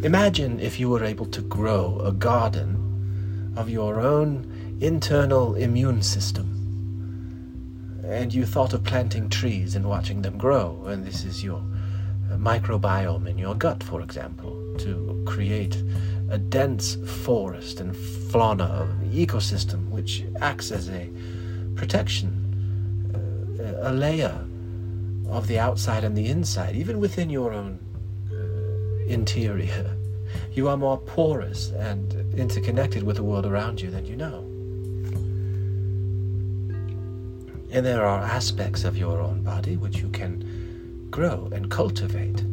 Imagine 0.05 0.59
if 0.59 0.79
you 0.79 0.91
were 0.91 1.03
able 1.03 1.25
to 1.25 1.41
grow 1.41 1.99
a 2.01 2.11
garden 2.11 3.53
of 3.57 3.67
your 3.67 3.99
own 3.99 4.77
internal 4.79 5.55
immune 5.55 6.03
system. 6.03 6.45
And 8.05 8.31
you 8.31 8.45
thought 8.45 8.73
of 8.73 8.83
planting 8.83 9.27
trees 9.27 9.73
and 9.73 9.89
watching 9.89 10.21
them 10.21 10.37
grow, 10.37 10.85
and 10.85 11.03
this 11.03 11.25
is 11.25 11.43
your 11.43 11.63
microbiome 12.29 13.27
in 13.27 13.39
your 13.39 13.55
gut, 13.55 13.81
for 13.81 14.01
example, 14.01 14.75
to 14.77 15.23
create 15.25 15.81
a 16.29 16.37
dense 16.37 16.95
forest 17.23 17.79
and 17.79 17.95
fauna 17.95 18.87
ecosystem 19.11 19.89
which 19.89 20.23
acts 20.41 20.71
as 20.71 20.89
a 20.89 21.09
protection, 21.75 22.31
uh, 23.59 23.89
a 23.89 23.93
layer 23.93 24.45
of 25.29 25.47
the 25.47 25.59
outside 25.59 26.03
and 26.03 26.15
the 26.17 26.27
inside, 26.27 26.75
even 26.75 26.99
within 26.99 27.29
your 27.29 27.53
own 27.53 27.79
uh, 28.31 29.11
interior. 29.11 29.95
You 30.51 30.67
are 30.69 30.77
more 30.77 30.97
porous 30.97 31.71
and 31.71 32.13
interconnected 32.35 33.03
with 33.03 33.17
the 33.17 33.23
world 33.23 33.45
around 33.45 33.81
you 33.81 33.89
than 33.91 34.05
you 34.05 34.15
know. 34.15 34.39
And 37.71 37.85
there 37.85 38.05
are 38.05 38.21
aspects 38.21 38.83
of 38.83 38.97
your 38.97 39.19
own 39.19 39.43
body 39.43 39.75
which 39.75 39.97
you 39.97 40.09
can 40.09 41.07
grow 41.11 41.49
and 41.51 41.69
cultivate 41.69 42.43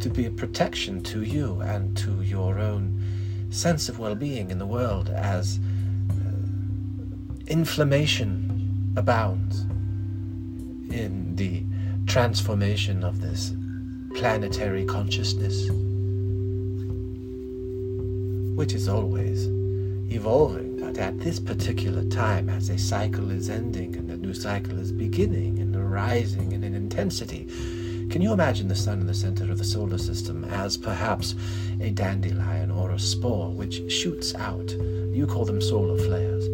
to 0.00 0.10
be 0.10 0.26
a 0.26 0.30
protection 0.30 1.02
to 1.02 1.22
you 1.22 1.60
and 1.60 1.96
to 1.98 2.22
your 2.22 2.58
own 2.58 3.00
sense 3.50 3.88
of 3.88 3.98
well 3.98 4.14
being 4.14 4.50
in 4.50 4.58
the 4.58 4.66
world 4.66 5.10
as 5.10 5.58
uh, 6.10 6.14
inflammation 7.46 8.92
abounds 8.96 9.62
in 10.92 11.34
the 11.36 11.62
transformation 12.06 13.04
of 13.04 13.20
this 13.20 13.54
planetary 14.14 14.84
consciousness, 14.84 15.68
which 18.56 18.72
is 18.74 18.88
always 18.88 19.46
evolving, 20.12 20.80
but 20.80 20.98
at 20.98 21.18
this 21.20 21.38
particular 21.38 22.04
time, 22.06 22.48
as 22.48 22.68
a 22.68 22.78
cycle 22.78 23.30
is 23.30 23.48
ending 23.48 23.94
and 23.96 24.10
a 24.10 24.16
new 24.16 24.34
cycle 24.34 24.78
is 24.78 24.90
beginning 24.90 25.58
and 25.60 25.76
arising 25.76 26.52
in 26.52 26.64
an 26.64 26.74
intensity, 26.74 27.46
can 28.10 28.20
you 28.20 28.32
imagine 28.32 28.66
the 28.66 28.74
sun 28.74 29.00
in 29.00 29.06
the 29.06 29.14
center 29.14 29.44
of 29.52 29.58
the 29.58 29.64
solar 29.64 29.96
system 29.96 30.44
as 30.44 30.76
perhaps 30.76 31.36
a 31.80 31.90
dandelion 31.90 32.68
or 32.70 32.90
a 32.90 32.98
spore 32.98 33.50
which 33.50 33.90
shoots 33.90 34.34
out? 34.34 34.70
You 35.12 35.28
call 35.28 35.44
them 35.44 35.60
solar 35.60 35.96
flares. 35.96 36.48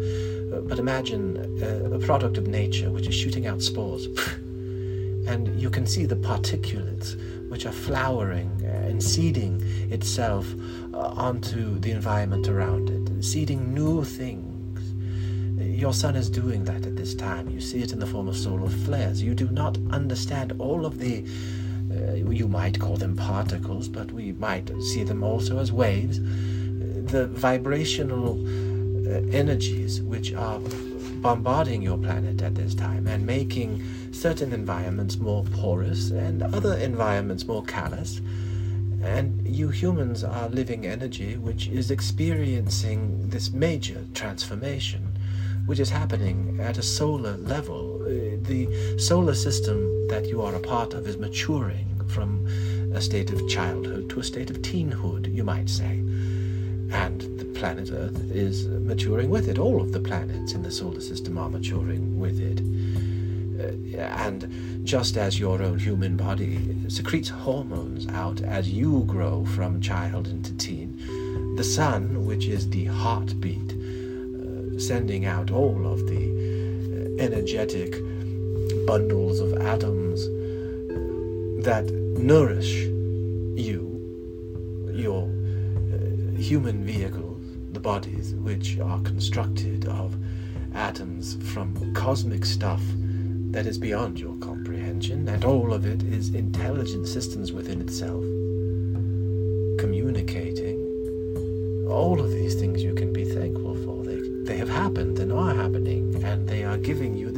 Uh, 0.53 0.61
but 0.61 0.77
imagine 0.77 1.61
uh, 1.63 1.95
a 1.95 1.99
product 1.99 2.37
of 2.37 2.47
nature 2.47 2.91
which 2.91 3.07
is 3.07 3.15
shooting 3.15 3.47
out 3.47 3.63
spores. 3.63 4.05
and 5.27 5.59
you 5.59 5.71
can 5.71 5.87
see 5.87 6.05
the 6.05 6.15
particulates 6.15 7.19
which 7.49 7.65
are 7.65 7.71
flowering 7.71 8.51
and 8.63 9.01
seeding 9.01 9.59
itself 9.91 10.45
uh, 10.93 10.97
onto 10.97 11.79
the 11.79 11.89
environment 11.89 12.47
around 12.47 12.89
it, 12.91 13.23
seeding 13.23 13.73
new 13.73 14.03
things. 14.03 14.46
Your 15.77 15.93
sun 15.93 16.15
is 16.15 16.27
doing 16.27 16.63
that 16.63 16.87
at 16.87 16.95
this 16.95 17.13
time. 17.13 17.51
You 17.51 17.61
see 17.61 17.83
it 17.83 17.93
in 17.93 17.99
the 17.99 18.07
form 18.07 18.27
of 18.27 18.35
solar 18.35 18.67
flares. 18.67 19.21
You 19.21 19.35
do 19.35 19.47
not 19.49 19.77
understand 19.91 20.53
all 20.57 20.87
of 20.87 20.97
the, 20.97 21.23
uh, 21.91 22.13
you 22.15 22.47
might 22.47 22.79
call 22.79 22.97
them 22.97 23.15
particles, 23.15 23.87
but 23.87 24.11
we 24.11 24.31
might 24.31 24.71
see 24.81 25.03
them 25.03 25.23
also 25.23 25.59
as 25.59 25.71
waves, 25.71 26.19
the 27.11 27.27
vibrational 27.27 28.31
uh, 29.07 29.21
energies 29.31 30.01
which 30.01 30.33
are 30.33 30.59
bombarding 31.21 31.83
your 31.83 31.99
planet 31.99 32.41
at 32.41 32.55
this 32.55 32.73
time 32.73 33.05
and 33.05 33.23
making 33.23 33.83
certain 34.11 34.53
environments 34.53 35.17
more 35.17 35.43
porous 35.53 36.09
and 36.09 36.41
other 36.55 36.75
environments 36.77 37.45
more 37.45 37.63
callous. 37.65 38.19
And 39.03 39.47
you 39.47 39.69
humans 39.69 40.23
are 40.23 40.49
living 40.49 40.87
energy 40.87 41.37
which 41.37 41.67
is 41.67 41.91
experiencing 41.91 43.29
this 43.29 43.51
major 43.51 44.03
transformation, 44.15 45.06
which 45.67 45.79
is 45.79 45.89
happening 45.89 46.59
at 46.61 46.77
a 46.77 46.81
solar 46.81 47.37
level. 47.37 48.01
Uh, 48.01 48.37
the 48.47 48.97
solar 48.97 49.35
system 49.35 50.07
that 50.07 50.25
you 50.25 50.41
are 50.41 50.55
a 50.55 50.59
part 50.59 50.93
of 50.93 51.05
is 51.07 51.17
maturing 51.17 51.87
from 52.07 52.47
a 52.95 53.01
state 53.01 53.31
of 53.31 53.47
childhood 53.49 54.09
to 54.09 54.19
a 54.19 54.23
state 54.23 54.49
of 54.49 54.61
teenhood, 54.61 55.31
you 55.31 55.43
might 55.43 55.69
say. 55.69 55.99
And 56.89 57.21
the 57.37 57.45
planet 57.53 57.89
Earth 57.91 58.31
is 58.31 58.65
maturing 58.67 59.29
with 59.29 59.49
it. 59.49 59.59
All 59.59 59.81
of 59.81 59.91
the 59.91 59.99
planets 59.99 60.53
in 60.53 60.63
the 60.63 60.71
solar 60.71 61.01
system 61.01 61.37
are 61.37 61.49
maturing 61.49 62.17
with 62.17 62.39
it. 62.39 62.61
Uh, 63.59 63.97
and 63.99 64.85
just 64.85 65.17
as 65.17 65.37
your 65.37 65.61
own 65.61 65.79
human 65.79 66.15
body 66.15 66.59
secretes 66.87 67.27
hormones 67.27 68.07
out 68.07 68.41
as 68.41 68.69
you 68.69 69.03
grow 69.05 69.45
from 69.47 69.81
child 69.81 70.27
into 70.27 70.55
teen, 70.55 71.55
the 71.57 71.63
sun, 71.63 72.25
which 72.25 72.45
is 72.45 72.69
the 72.69 72.85
heartbeat, 72.85 73.76
sending 74.77 75.25
out 75.25 75.51
all 75.51 75.87
of 75.87 76.07
the 76.07 76.15
uh, 76.15 77.23
energetic 77.23 77.93
bundles 78.85 79.39
of 79.39 79.53
atoms 79.61 80.27
that 81.63 81.85
nourish 81.91 82.85
you, 83.55 83.81
your 84.93 85.27
human 86.37 86.83
vehicles, 86.85 87.41
the 87.73 87.79
bodies 87.79 88.33
which 88.35 88.79
are 88.79 89.01
constructed 89.01 89.87
of 89.87 90.15
atoms 90.73 91.37
from 91.51 91.93
cosmic 91.93 92.45
stuff 92.45 92.81
that 93.51 93.65
is 93.65 93.77
beyond 93.77 94.19
your 94.19 94.35
comprehension, 94.37 95.27
and 95.27 95.43
all 95.43 95.73
of 95.73 95.85
it 95.85 96.03
is 96.03 96.33
intelligent 96.35 97.07
systems 97.07 97.51
within 97.51 97.81
itself, 97.81 98.21
communicating. 99.79 100.77
All 101.89 102.19
of 102.19 102.29
these 102.29 102.55
things 102.55 102.66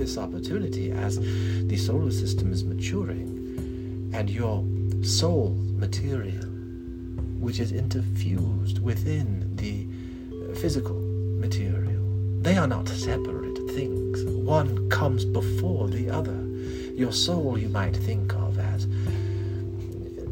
this 0.09 0.17
opportunity 0.17 0.91
as 0.91 1.19
the 1.67 1.77
solar 1.77 2.09
system 2.09 2.51
is 2.51 2.63
maturing, 2.63 4.09
and 4.11 4.27
your 4.27 4.65
soul 5.03 5.55
material 5.77 6.47
which 7.39 7.59
is 7.59 7.71
interfused 7.71 8.79
within 8.79 9.55
the 9.55 9.85
physical 10.55 10.99
material. 11.37 12.03
They 12.41 12.57
are 12.57 12.65
not 12.65 12.87
separate 12.87 13.55
things. 13.75 14.23
One 14.25 14.89
comes 14.89 15.25
before 15.25 15.87
the 15.89 16.09
other. 16.09 16.43
Your 16.95 17.11
soul 17.11 17.59
you 17.59 17.69
might 17.69 17.95
think 17.95 18.33
of 18.33 18.57
as 18.57 18.87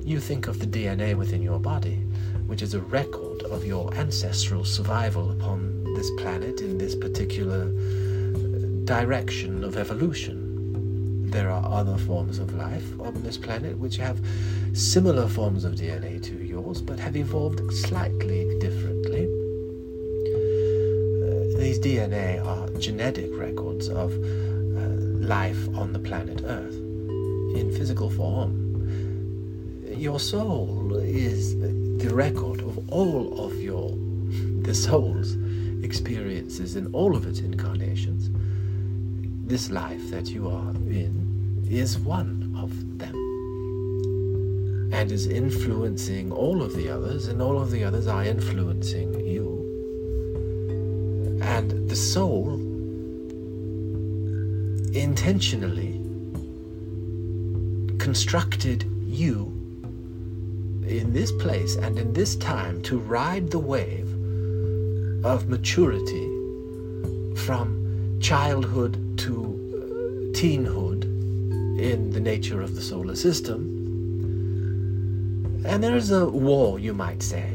you 0.04 0.20
think 0.20 0.48
of 0.48 0.58
the 0.58 0.66
DNA 0.66 1.16
within 1.16 1.44
your 1.44 1.60
body, 1.60 2.00
which 2.48 2.64
is 2.64 2.74
a 2.74 2.82
record 2.82 3.44
of 3.44 3.64
your 3.64 3.94
ancestral 3.94 4.66
survival 4.66 5.30
upon 5.30 5.84
this 5.94 6.10
planet 6.18 6.62
in 6.62 6.80
this 6.80 6.96
particular 6.96 7.72
direction 8.88 9.66
of 9.66 9.76
evolution. 9.76 11.30
There 11.30 11.50
are 11.50 11.62
other 11.66 11.98
forms 11.98 12.40
of 12.40 12.54
life 12.54 12.98
on 13.02 13.22
this 13.22 13.38
planet 13.38 13.78
which 13.78 13.98
have 13.98 14.26
similar 14.72 15.28
forms 15.28 15.66
of 15.66 15.74
DNA 15.74 16.24
to 16.24 16.36
yours, 16.38 16.82
but 16.82 16.98
have 16.98 17.18
evolved 17.18 17.60
slightly 17.74 18.58
differently. 18.60 19.26
Uh, 21.26 21.60
these 21.60 21.80
DNA 21.80 22.42
are 22.46 22.70
genetic 22.80 23.30
records 23.34 23.90
of 23.90 24.14
uh, 24.14 24.88
life 25.20 25.68
on 25.76 25.92
the 25.92 26.00
planet 26.00 26.42
Earth 26.46 26.76
in 27.60 27.74
physical 27.78 28.10
form. 28.10 28.64
Your 29.98 30.20
soul 30.22 30.96
is 30.96 31.60
the 31.60 32.16
record 32.16 32.62
of 32.62 32.90
all 32.90 33.46
of 33.46 33.62
your 33.62 33.90
the 34.62 34.74
soul's 34.74 35.36
experiences 35.84 36.78
in 36.78 36.88
all 36.94 37.18
of 37.18 37.26
its 37.28 37.42
incarnations. 37.42 38.30
This 39.48 39.72
life 39.72 40.12
that 40.12 40.28
you 40.28 40.50
are 40.50 40.72
in 40.72 41.66
is 41.70 41.98
one 41.98 42.54
of 42.62 42.98
them 42.98 43.16
and 44.92 45.10
is 45.10 45.26
influencing 45.26 46.34
all 46.34 46.62
of 46.62 46.76
the 46.76 46.90
others, 46.90 47.30
and 47.30 47.42
all 47.42 47.58
of 47.58 47.72
the 47.72 47.82
others 47.82 48.08
are 48.08 48.26
influencing 48.26 49.26
you. 49.26 49.64
And 51.42 51.90
the 51.90 51.96
soul 51.96 52.56
intentionally 54.94 55.94
constructed 58.00 58.84
you 59.06 59.46
in 60.86 61.14
this 61.14 61.32
place 61.32 61.78
and 61.78 61.98
in 61.98 62.12
this 62.12 62.36
time 62.36 62.82
to 62.82 62.98
ride 62.98 63.50
the 63.50 63.60
wave 63.60 64.10
of 65.24 65.48
maturity 65.48 66.28
from 67.46 68.20
childhood 68.20 69.07
teenhood 70.40 71.04
in 71.80 72.12
the 72.12 72.20
nature 72.20 72.62
of 72.62 72.76
the 72.76 72.82
solar 72.82 73.16
system 73.16 73.78
and 75.68 75.84
there 75.84 75.98
is 75.98 76.12
a 76.12 76.26
war, 76.26 76.80
you 76.80 76.94
might 76.94 77.22
say, 77.22 77.54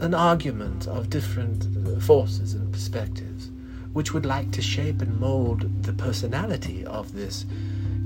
an 0.00 0.14
argument 0.14 0.86
of 0.86 1.10
different 1.10 1.66
forces 2.02 2.54
and 2.54 2.72
perspectives, 2.72 3.50
which 3.92 4.14
would 4.14 4.24
like 4.24 4.50
to 4.52 4.62
shape 4.62 5.02
and 5.02 5.20
mold 5.20 5.82
the 5.82 5.92
personality 5.92 6.86
of 6.86 7.12
this 7.12 7.44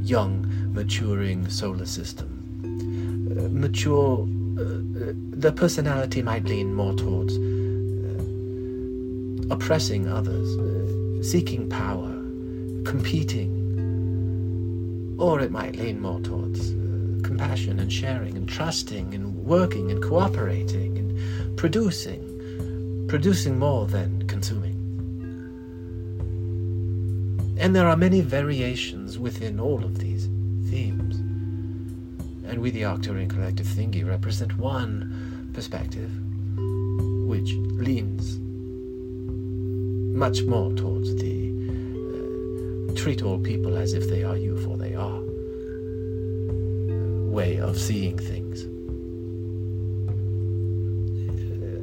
young, 0.03 0.47
maturing 0.75 1.49
solar 1.49 1.87
system. 1.87 2.29
Uh, 3.39 3.49
mature, 3.49 4.27
uh, 4.59 4.63
uh, 4.63 5.13
the 5.31 5.53
personality 5.53 6.23
might 6.23 6.45
lean 6.45 6.75
more 6.75 6.95
towards 6.95 7.37
oppressing 9.51 10.09
others, 10.09 10.49
seeking 11.31 11.69
power, 11.69 12.12
competing, 12.85 13.51
or 15.19 15.41
it 15.41 15.51
might 15.51 15.77
lean 15.77 16.01
more 16.01 16.21
towards 16.21 16.71
uh, 16.71 17.21
compassion 17.23 17.79
and 17.79 17.93
sharing 17.93 18.37
and 18.37 18.49
trusting 18.49 19.15
and 19.15 19.35
working 19.45 19.91
and 19.91 20.03
cooperating 20.03 20.99
and 20.99 21.57
producing, 21.57 23.07
producing 23.09 23.59
more 23.59 23.87
than 23.87 24.27
consuming. 24.27 24.79
And 27.59 27.77
there 27.77 27.87
are 27.87 27.97
many 27.97 28.21
variations 28.21 29.19
within 29.19 29.61
all 29.61 29.85
of 29.85 29.99
these 29.99 30.29
themes. 30.71 31.17
And 32.45 32.61
we, 32.61 32.71
the 32.71 32.83
Arcturian 32.83 33.31
Collective 33.31 33.67
Thingy, 33.67 34.07
represent 34.07 34.59
one 34.59 35.51
perspective 35.55 36.11
which 37.27 37.55
leans 37.79 38.39
much 40.15 40.43
more 40.43 40.73
towards 40.75 41.15
the 41.17 41.42
treat 43.03 43.25
all 43.25 43.37
people 43.37 43.77
as 43.77 43.95
if 43.95 44.09
they 44.09 44.23
are 44.23 44.37
you, 44.37 44.57
for 44.59 44.77
they 44.77 44.95
are 44.95 45.21
way 47.33 47.57
of 47.57 47.77
seeing 47.77 48.17
things. 48.17 48.63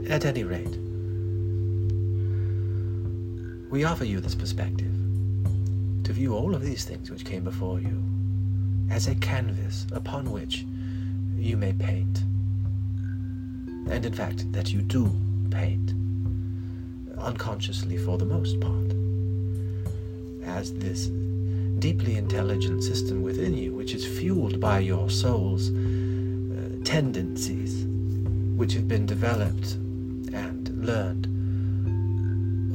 At 0.09 0.23
any 0.23 0.45
rate, 0.45 0.77
we 3.69 3.83
offer 3.83 4.05
you 4.05 4.21
this 4.21 4.33
perspective 4.33 4.93
to 6.05 6.13
view 6.13 6.33
all 6.33 6.55
of 6.55 6.61
these 6.61 6.85
things 6.85 7.11
which 7.11 7.25
came 7.25 7.43
before 7.43 7.81
you 7.81 8.01
as 8.89 9.09
a 9.09 9.15
canvas 9.15 9.87
upon 9.91 10.31
which 10.31 10.65
you 11.35 11.57
may 11.57 11.73
paint. 11.73 12.19
And 13.91 14.05
in 14.05 14.13
fact, 14.13 14.49
that 14.53 14.71
you 14.71 14.81
do 14.81 15.11
paint, 15.49 15.93
unconsciously 17.17 17.97
for 17.97 18.17
the 18.17 18.23
most 18.23 18.61
part, 18.61 18.98
as 20.59 20.73
this 20.73 21.07
deeply 21.79 22.17
intelligent 22.17 22.83
system 22.83 23.23
within 23.23 23.55
you, 23.55 23.73
which 23.73 23.93
is 23.93 24.05
fueled 24.05 24.59
by 24.59 24.77
your 24.77 25.09
soul's 25.09 25.69
uh, 25.69 25.73
tendencies, 26.83 27.85
which 28.57 28.73
have 28.73 28.85
been 28.85 29.05
developed 29.05 29.75
and 30.33 30.85
learned 30.85 31.27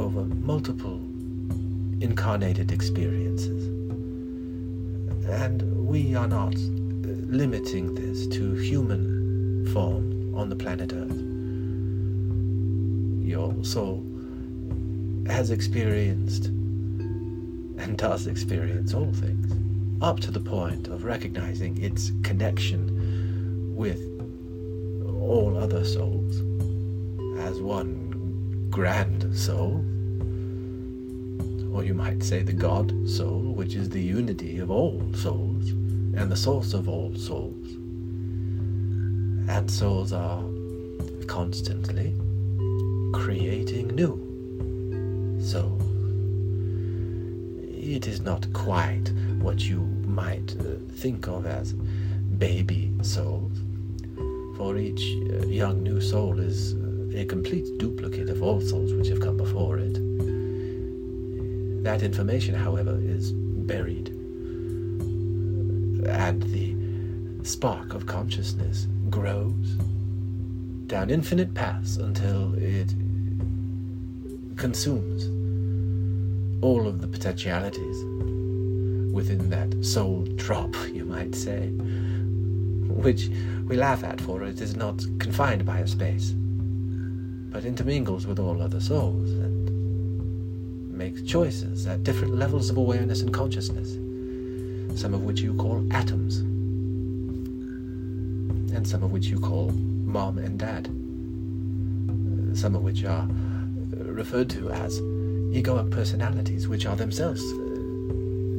over 0.00 0.24
multiple 0.24 0.96
incarnated 2.00 2.72
experiences. 2.72 3.66
And 5.28 5.86
we 5.86 6.14
are 6.14 6.26
not 6.26 6.54
limiting 6.56 7.94
this 7.94 8.26
to 8.28 8.54
human 8.54 9.66
form 9.74 10.34
on 10.34 10.48
the 10.48 10.56
planet 10.56 10.90
Earth. 10.94 11.20
Your 13.22 13.62
soul 13.62 14.02
has 15.26 15.50
experienced 15.50 16.50
and 17.78 17.96
does 17.98 18.26
experience 18.26 18.94
all 18.94 19.12
things, 19.12 19.52
up 20.02 20.20
to 20.20 20.30
the 20.30 20.40
point 20.40 20.88
of 20.88 21.04
recognizing 21.04 21.82
its 21.82 22.12
connection 22.22 23.74
with 23.74 24.00
all 25.20 25.56
other 25.56 25.84
souls 25.84 26.38
as 27.38 27.60
one 27.60 28.68
grand 28.70 29.36
soul 29.36 29.84
or 31.74 31.82
you 31.82 31.92
might 31.92 32.22
say 32.22 32.40
the 32.42 32.52
God 32.52 32.92
soul, 33.08 33.40
which 33.40 33.74
is 33.74 33.88
the 33.88 34.00
unity 34.00 34.60
of 34.60 34.70
all 34.70 35.02
souls 35.12 35.70
and 35.70 36.30
the 36.30 36.36
source 36.36 36.72
of 36.72 36.88
all 36.88 37.12
souls. 37.16 37.72
And 39.48 39.68
souls 39.68 40.12
are 40.12 40.44
constantly 41.26 42.14
creating 43.12 43.88
new 43.88 44.23
It 47.94 48.08
is 48.08 48.20
not 48.20 48.52
quite 48.52 49.12
what 49.38 49.60
you 49.60 49.82
might 50.04 50.56
uh, 50.58 50.64
think 50.96 51.28
of 51.28 51.46
as 51.46 51.74
baby 51.74 52.90
souls, 53.02 53.56
for 54.56 54.76
each 54.78 55.00
uh, 55.30 55.46
young 55.46 55.84
new 55.84 56.00
soul 56.00 56.40
is 56.40 56.74
uh, 56.74 57.20
a 57.20 57.24
complete 57.24 57.78
duplicate 57.78 58.30
of 58.30 58.42
all 58.42 58.60
souls 58.60 58.92
which 58.94 59.06
have 59.06 59.20
come 59.20 59.36
before 59.36 59.78
it. 59.78 59.94
That 61.84 62.02
information, 62.02 62.56
however, 62.56 62.98
is 63.00 63.30
buried. 63.32 64.08
And 66.08 66.42
the 66.42 66.74
spark 67.44 67.94
of 67.94 68.06
consciousness 68.06 68.88
grows 69.08 69.76
down 70.88 71.10
infinite 71.10 71.54
paths 71.54 71.98
until 71.98 72.54
it 72.54 72.92
consumes 74.56 75.33
all 76.64 76.88
of 76.88 77.02
the 77.02 77.06
potentialities 77.06 78.04
within 79.12 79.50
that 79.50 79.84
soul 79.84 80.22
drop, 80.36 80.74
you 80.94 81.04
might 81.04 81.34
say, 81.34 81.68
which 82.88 83.28
we 83.66 83.76
laugh 83.76 84.02
at, 84.02 84.18
for 84.18 84.42
it 84.44 84.62
is 84.62 84.74
not 84.74 85.04
confined 85.18 85.66
by 85.66 85.80
a 85.80 85.86
space, 85.86 86.30
but 87.50 87.66
intermingles 87.66 88.26
with 88.26 88.38
all 88.38 88.62
other 88.62 88.80
souls 88.80 89.30
and 89.30 89.70
makes 90.90 91.20
choices 91.20 91.86
at 91.86 92.02
different 92.02 92.34
levels 92.34 92.70
of 92.70 92.78
awareness 92.78 93.20
and 93.20 93.34
consciousness, 93.34 93.92
some 94.98 95.12
of 95.12 95.22
which 95.22 95.40
you 95.40 95.52
call 95.56 95.86
atoms, 95.92 96.38
and 98.74 98.88
some 98.88 99.02
of 99.02 99.12
which 99.12 99.26
you 99.26 99.38
call 99.38 99.70
mom 99.70 100.38
and 100.38 100.58
dad, 100.58 100.86
some 102.56 102.74
of 102.74 102.82
which 102.82 103.04
are 103.04 103.28
referred 104.06 104.48
to 104.48 104.70
as 104.70 104.98
egoic 105.54 105.90
personalities, 105.90 106.68
which 106.68 106.86
are 106.86 106.96
themselves 106.96 107.42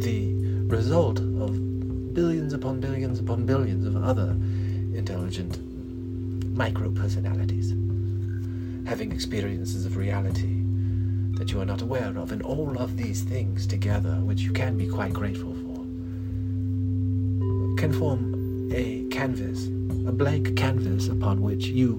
the 0.03 0.33
result 0.67 1.19
of 1.19 2.13
billions 2.13 2.53
upon 2.53 2.79
billions 2.79 3.19
upon 3.19 3.45
billions 3.45 3.85
of 3.85 4.01
other 4.03 4.35
intelligent 4.97 5.59
micro 6.55 6.89
personalities 6.91 7.73
having 8.85 9.11
experiences 9.11 9.85
of 9.85 9.97
reality 9.97 10.61
that 11.37 11.51
you 11.51 11.59
are 11.59 11.65
not 11.65 11.81
aware 11.81 12.15
of, 12.17 12.31
and 12.31 12.41
all 12.43 12.77
of 12.77 12.95
these 12.95 13.23
things 13.23 13.67
together, 13.67 14.13
which 14.21 14.41
you 14.41 14.53
can 14.53 14.77
be 14.77 14.87
quite 14.87 15.11
grateful 15.11 15.53
for, 15.53 15.75
can 17.77 17.91
form 17.91 18.69
a 18.73 19.03
canvas, 19.09 19.65
a 20.07 20.11
blank 20.11 20.55
canvas 20.55 21.09
upon 21.09 21.41
which 21.41 21.65
you 21.65 21.97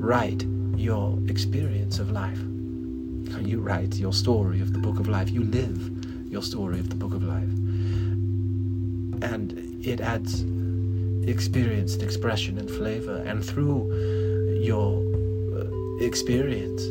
write 0.00 0.44
your 0.76 1.18
experience 1.28 1.98
of 1.98 2.10
life. 2.10 2.40
You 3.40 3.60
write 3.60 3.96
your 3.96 4.12
story 4.12 4.60
of 4.60 4.72
the 4.72 4.78
book 4.78 4.98
of 4.98 5.08
life. 5.08 5.30
You 5.30 5.44
live 5.44 6.30
your 6.30 6.42
story 6.42 6.78
of 6.78 6.90
the 6.90 6.96
book 6.96 7.14
of 7.14 7.22
life. 7.22 7.48
And 9.22 9.52
it 9.86 10.00
adds 10.00 10.44
experience 11.28 11.96
expression 11.96 12.58
and 12.58 12.70
flavor. 12.70 13.16
And 13.26 13.44
through 13.44 13.92
your 14.60 15.02
uh, 15.56 16.04
experience, 16.04 16.82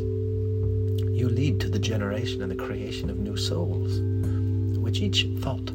you 1.18 1.28
lead 1.28 1.60
to 1.60 1.68
the 1.68 1.78
generation 1.78 2.42
and 2.42 2.50
the 2.50 2.56
creation 2.56 3.10
of 3.10 3.18
new 3.18 3.36
souls, 3.36 4.00
which 4.78 5.00
each 5.00 5.26
thought, 5.40 5.70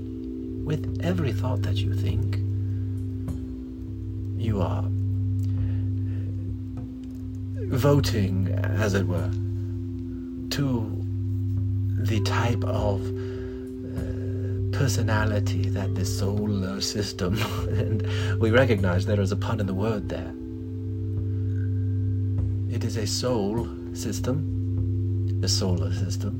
with 0.63 0.99
every 1.03 1.33
thought 1.33 1.61
that 1.63 1.75
you 1.77 1.93
think, 1.93 2.37
you 4.37 4.61
are 4.61 4.85
voting, 7.69 8.47
as 8.63 8.93
it 8.93 9.07
were, 9.07 9.31
to 10.57 10.89
the 12.09 12.19
type 12.21 12.63
of 12.63 13.01
uh, 13.05 14.77
personality 14.77 15.69
that 15.69 15.93
the 15.95 16.05
solar 16.05 16.81
system, 16.81 17.37
and 17.69 18.01
we 18.39 18.51
recognize 18.51 19.05
there 19.05 19.21
is 19.21 19.31
a 19.31 19.37
pun 19.37 19.59
in 19.59 19.67
the 19.67 19.73
word 19.73 20.09
there. 20.09 20.33
It 22.75 22.83
is 22.83 22.97
a 22.97 23.05
soul 23.05 23.67
system 23.93 24.53
a 25.43 25.47
solar 25.47 25.91
system. 25.93 26.39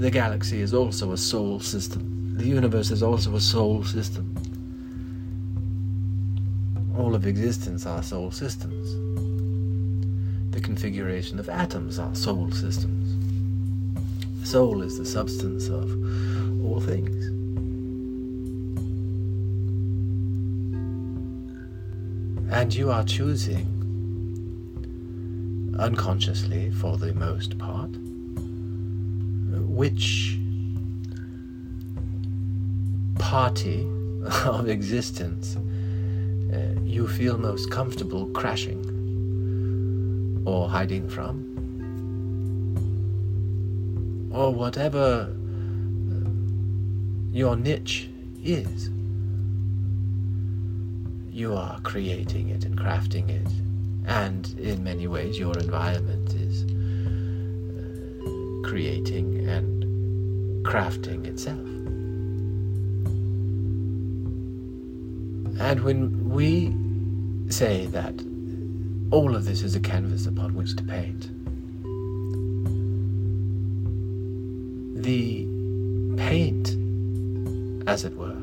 The 0.00 0.10
galaxy 0.10 0.60
is 0.60 0.72
also 0.72 1.12
a 1.12 1.16
soul 1.16 1.58
system. 1.58 2.36
The 2.36 2.46
universe 2.46 2.90
is 2.90 3.02
also 3.02 3.34
a 3.34 3.40
soul 3.40 3.82
system. 3.82 4.34
All 6.96 7.14
of 7.14 7.26
existence 7.26 7.84
are 7.84 8.02
soul 8.02 8.30
systems. 8.30 9.11
The 10.62 10.66
configuration 10.66 11.40
of 11.40 11.48
atoms 11.48 11.98
are 11.98 12.14
soul 12.14 12.52
systems. 12.52 13.18
soul 14.48 14.82
is 14.82 14.96
the 14.96 15.04
substance 15.04 15.66
of 15.66 15.90
all 16.64 16.78
things. 16.78 17.26
And 22.52 22.72
you 22.72 22.92
are 22.92 23.02
choosing 23.02 23.66
unconsciously 25.80 26.70
for 26.70 26.96
the 26.96 27.12
most 27.12 27.58
part, 27.58 27.90
which 29.66 30.38
party 33.18 33.84
of 34.44 34.68
existence 34.68 35.56
uh, 35.56 36.80
you 36.84 37.08
feel 37.08 37.36
most 37.36 37.68
comfortable 37.72 38.26
crashing 38.26 38.91
or 40.44 40.68
hiding 40.68 41.08
from, 41.08 41.48
or 44.32 44.52
whatever 44.52 45.28
uh, 45.30 46.28
your 47.32 47.56
niche 47.56 48.08
is. 48.42 48.90
You 51.30 51.54
are 51.54 51.80
creating 51.80 52.50
it 52.50 52.64
and 52.64 52.78
crafting 52.78 53.28
it, 53.30 53.48
and 54.06 54.48
in 54.58 54.82
many 54.84 55.06
ways, 55.06 55.38
your 55.38 55.56
environment 55.58 56.34
is 56.34 56.64
uh, 56.64 56.68
creating 58.68 59.48
and 59.48 59.84
crafting 60.64 61.26
itself. 61.26 61.58
And 65.60 65.80
when 65.84 66.28
we 66.30 66.74
say 67.50 67.86
that 67.86 68.14
all 69.12 69.36
of 69.36 69.44
this 69.44 69.62
is 69.62 69.76
a 69.76 69.80
canvas 69.80 70.26
upon 70.26 70.54
which 70.54 70.74
to 70.74 70.82
paint, 70.82 71.28
the 75.02 75.46
paint, 76.16 76.68
as 77.86 78.06
it 78.06 78.16
were, 78.16 78.38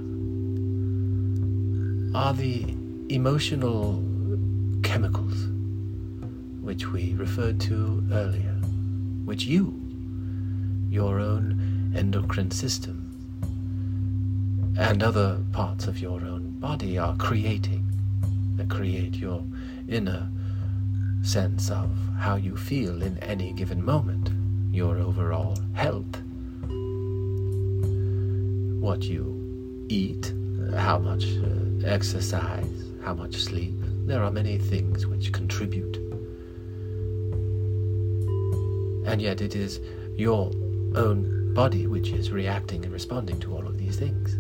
are 2.14 2.34
the 2.36 2.64
emotional 3.10 4.04
chemicals 4.84 5.48
which 6.62 6.92
we 6.92 7.16
referred 7.16 7.60
to 7.60 8.04
earlier, 8.12 8.54
which 9.26 9.46
you, 9.46 9.74
your 10.88 11.20
own 11.20 11.92
endocrine 11.96 12.52
system, 12.52 13.08
and 14.78 15.02
other 15.02 15.40
parts 15.52 15.88
of 15.88 16.00
your 16.00 16.22
own 16.22 16.52
body 16.60 16.96
are 17.00 17.16
creating, 17.18 17.84
that 18.56 18.70
create 18.70 19.16
your 19.16 19.44
inner 19.88 20.30
sense 21.24 21.70
of 21.70 21.90
how 22.18 22.36
you 22.36 22.56
feel 22.56 23.02
in 23.02 23.18
any 23.20 23.54
given 23.54 23.84
moment, 23.84 24.30
your 24.72 24.98
overall 24.98 25.58
health, 25.74 26.22
what 28.82 29.04
you 29.04 29.86
eat, 29.90 30.34
how 30.76 30.98
much 31.00 31.26
uh, 31.38 31.88
exercise, 31.88 32.92
how 33.04 33.14
much 33.14 33.36
sleep. 33.36 33.76
There 34.06 34.24
are 34.24 34.32
many 34.32 34.58
things 34.58 35.06
which 35.06 35.32
contribute. 35.32 35.98
And 39.08 39.22
yet 39.22 39.42
it 39.42 39.56
is 39.56 39.80
your 40.16 40.52
own 40.96 41.54
body 41.54 41.88
which 41.88 42.10
is 42.10 42.32
reacting 42.32 42.84
and 42.84 42.94
responding 42.94 43.40
to 43.42 43.56
all 43.56 43.66
of 43.66 43.78
these 43.78 43.98
things 43.98 44.38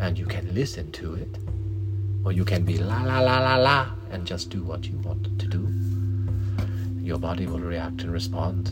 and 0.00 0.18
you 0.18 0.26
can 0.26 0.52
listen 0.54 0.90
to 0.92 1.14
it, 1.14 1.38
or 2.24 2.32
you 2.32 2.44
can 2.44 2.64
be 2.64 2.78
la 2.78 3.02
la 3.02 3.20
la 3.20 3.38
la 3.40 3.56
la 3.56 3.90
and 4.10 4.26
just 4.26 4.50
do 4.50 4.62
what 4.62 4.86
you 4.86 4.98
want 4.98 5.38
to 5.38 5.46
do. 5.46 5.68
Your 7.00 7.18
body 7.18 7.46
will 7.46 7.60
react 7.60 8.02
and 8.02 8.12
respond 8.12 8.70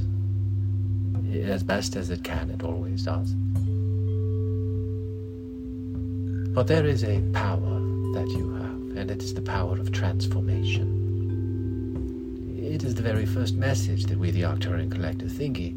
as 1.34 1.62
best 1.62 1.96
as 1.96 2.10
it 2.10 2.22
can, 2.24 2.50
it 2.50 2.62
always 2.62 3.04
does. 3.04 3.34
But 6.54 6.66
there 6.66 6.84
is 6.86 7.02
a 7.04 7.20
power 7.32 7.80
that 8.14 8.28
you 8.28 8.52
have, 8.54 8.96
and 8.98 9.10
it 9.10 9.22
is 9.22 9.32
the 9.32 9.40
power 9.40 9.78
of 9.78 9.92
transformation. 9.92 11.00
It 12.62 12.84
is 12.84 12.94
the 12.94 13.02
very 13.02 13.24
first 13.26 13.54
message 13.54 14.04
that 14.04 14.18
we, 14.18 14.30
the 14.30 14.42
Arcturian 14.42 14.90
Collective 14.90 15.30
Thingy, 15.30 15.74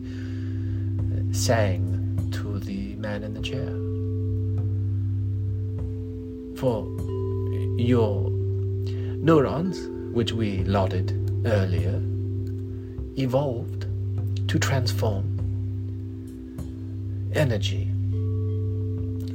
sang 1.34 2.30
to 2.32 2.60
the 2.60 2.96
man 2.96 3.24
in 3.24 3.34
the 3.34 3.42
chair 3.42 3.72
for 6.58 6.86
your 7.78 8.35
neurons, 9.26 9.88
which 10.16 10.34
we 10.34 10.64
lauded 10.66 11.12
earlier, 11.48 12.00
evolved 13.18 13.88
to 14.48 14.60
transform 14.60 15.26
energy 17.34 17.90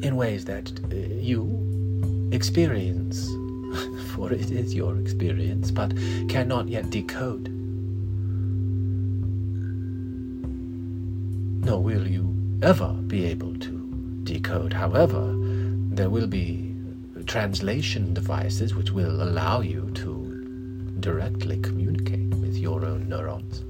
in 0.06 0.14
ways 0.14 0.44
that 0.44 0.70
uh, 0.92 0.94
you 0.94 2.28
experience, 2.30 3.26
for 4.14 4.32
it 4.32 4.52
is 4.52 4.72
your 4.76 4.96
experience, 4.96 5.72
but 5.72 5.92
cannot 6.28 6.68
yet 6.68 6.88
decode. 6.90 7.48
Nor 11.64 11.82
will 11.82 12.06
you 12.06 12.32
ever 12.62 12.92
be 13.08 13.26
able 13.26 13.56
to 13.56 14.20
decode. 14.22 14.72
However, 14.72 15.34
there 15.90 16.10
will 16.10 16.28
be 16.28 16.69
translation 17.24 18.14
devices 18.14 18.74
which 18.74 18.92
will 18.92 19.22
allow 19.22 19.60
you 19.60 19.90
to 19.94 20.94
directly 21.00 21.58
communicate 21.60 22.34
with 22.34 22.56
your 22.56 22.84
own 22.84 23.08
neurons. 23.08 23.64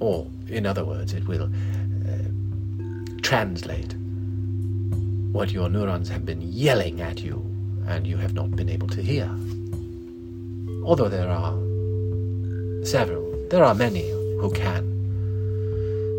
Or, 0.00 0.26
in 0.48 0.66
other 0.66 0.84
words, 0.84 1.12
it 1.12 1.26
will 1.28 1.44
uh, 1.44 3.18
translate 3.22 3.94
what 5.32 5.52
your 5.52 5.68
neurons 5.68 6.08
have 6.08 6.24
been 6.24 6.40
yelling 6.40 7.00
at 7.00 7.22
you 7.22 7.44
and 7.86 8.06
you 8.06 8.16
have 8.16 8.34
not 8.34 8.50
been 8.52 8.68
able 8.68 8.88
to 8.88 9.02
hear. 9.02 9.30
Although 10.84 11.08
there 11.08 11.28
are 11.28 11.52
several, 12.84 13.48
there 13.50 13.62
are 13.62 13.74
many 13.74 14.08
who 14.10 14.50
can. 14.52 14.88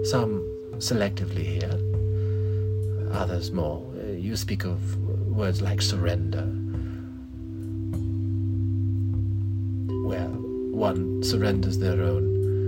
Some 0.05 0.41
selectively 0.77 1.45
hear, 1.45 1.71
others 3.13 3.51
more 3.51 3.90
you 4.21 4.35
speak 4.35 4.65
of 4.65 4.97
words 5.27 5.61
like 5.61 5.81
surrender, 5.81 6.43
where 10.07 10.27
one 10.27 11.23
surrenders 11.23 11.79
their 11.79 12.01
own 12.03 12.25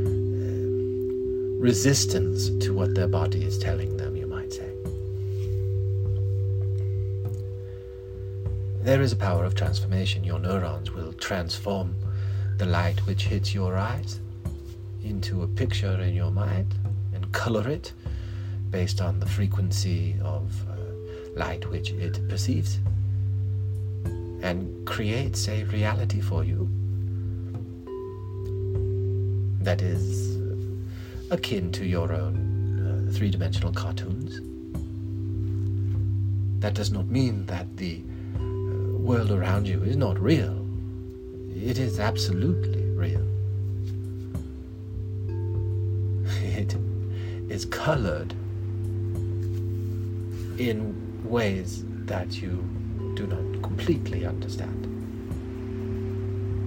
uh, 0.08 1.62
resistance 1.62 2.50
to 2.66 2.74
what 2.74 2.96
their 2.96 3.08
body 3.08 3.44
is 3.44 3.60
telling 3.60 3.96
them, 3.98 4.16
you 4.16 4.26
might 4.26 4.52
say. 4.52 4.70
There 8.82 9.02
is 9.02 9.14
a 9.14 9.16
power 9.16 9.46
of 9.46 9.54
transformation. 9.54 10.24
Your 10.24 10.40
neurons 10.40 10.92
will 10.92 11.14
transform 11.14 11.96
the 12.58 12.66
light 12.66 13.00
which 13.06 13.26
hits 13.26 13.54
your 13.54 13.78
eyes 13.78 14.20
into 15.04 15.44
a 15.44 15.48
picture 15.48 16.02
in 16.02 16.16
your 16.16 16.32
mind 16.32 16.74
and 17.14 17.32
color 17.32 17.70
it 17.70 17.94
based 18.72 19.02
on 19.02 19.20
the 19.20 19.28
frequency 19.28 20.16
of 20.24 20.52
light 21.36 21.70
which 21.70 21.92
it 21.92 22.28
perceives 22.30 22.80
and 24.42 24.86
creates 24.86 25.48
a 25.48 25.64
reality 25.66 26.22
for 26.22 26.44
you 26.44 26.70
that 29.62 29.82
is 29.82 30.38
akin 31.32 31.72
to 31.72 31.86
your 31.86 32.12
own 32.14 33.08
uh, 33.10 33.12
three 33.14 33.30
dimensional 33.30 33.72
cartoons. 33.72 34.42
That 36.62 36.74
does 36.74 36.92
not 36.92 37.08
mean 37.08 37.46
that 37.46 37.78
the 37.78 38.02
uh, 38.36 38.98
world 38.98 39.32
around 39.32 39.68
you 39.68 39.82
is 39.84 39.96
not 39.96 40.20
real. 40.20 40.66
It 41.56 41.80
is 41.80 42.00
absolutely 42.00 42.84
real. 42.92 43.26
It 46.56 46.76
is 47.50 47.66
colored 47.66 48.34
in 50.60 51.13
ways 51.24 51.84
that 52.06 52.42
you 52.42 52.64
do 53.16 53.28
not 53.28 53.62
completely 53.64 54.26
understand 54.26 54.90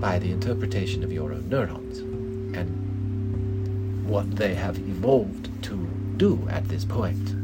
by 0.00 0.18
the 0.18 0.30
interpretation 0.30 1.02
of 1.02 1.12
your 1.12 1.32
own 1.32 1.48
neurons 1.48 1.98
and 2.56 4.08
what 4.08 4.36
they 4.36 4.54
have 4.54 4.78
evolved 4.78 5.50
to 5.62 5.76
do 6.16 6.46
at 6.50 6.68
this 6.68 6.84
point. 6.84 7.34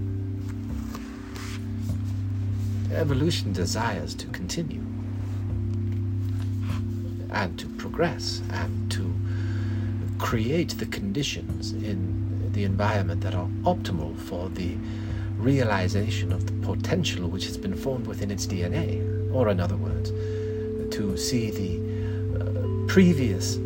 Evolution 2.92 3.52
desires 3.52 4.14
to 4.14 4.26
continue 4.28 4.84
and 7.30 7.58
to 7.58 7.66
progress 7.70 8.42
and 8.50 8.90
to 8.92 9.12
create 10.18 10.78
the 10.78 10.86
conditions 10.86 11.72
in 11.72 12.50
the 12.52 12.64
environment 12.64 13.22
that 13.22 13.34
are 13.34 13.48
optimal 13.64 14.16
for 14.16 14.48
the 14.50 14.76
realization 15.42 16.32
of 16.32 16.46
the 16.46 16.66
potential 16.66 17.28
which 17.28 17.46
has 17.46 17.56
been 17.56 17.74
formed 17.74 18.06
within 18.06 18.30
its 18.30 18.46
DNA, 18.46 19.02
or 19.34 19.48
in 19.48 19.60
other 19.60 19.76
words, 19.76 20.10
to 20.96 21.16
see 21.16 21.50
the 21.50 22.40
uh, 22.40 22.86
previous 22.86 23.58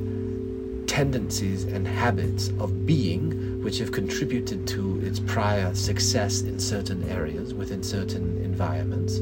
tendencies 0.86 1.64
and 1.64 1.86
habits 1.86 2.48
of 2.58 2.86
being 2.86 3.62
which 3.62 3.78
have 3.78 3.92
contributed 3.92 4.66
to 4.66 5.00
its 5.04 5.20
prior 5.20 5.74
success 5.74 6.42
in 6.42 6.58
certain 6.58 7.02
areas 7.10 7.52
within 7.52 7.82
certain 7.82 8.40
environments. 8.42 9.18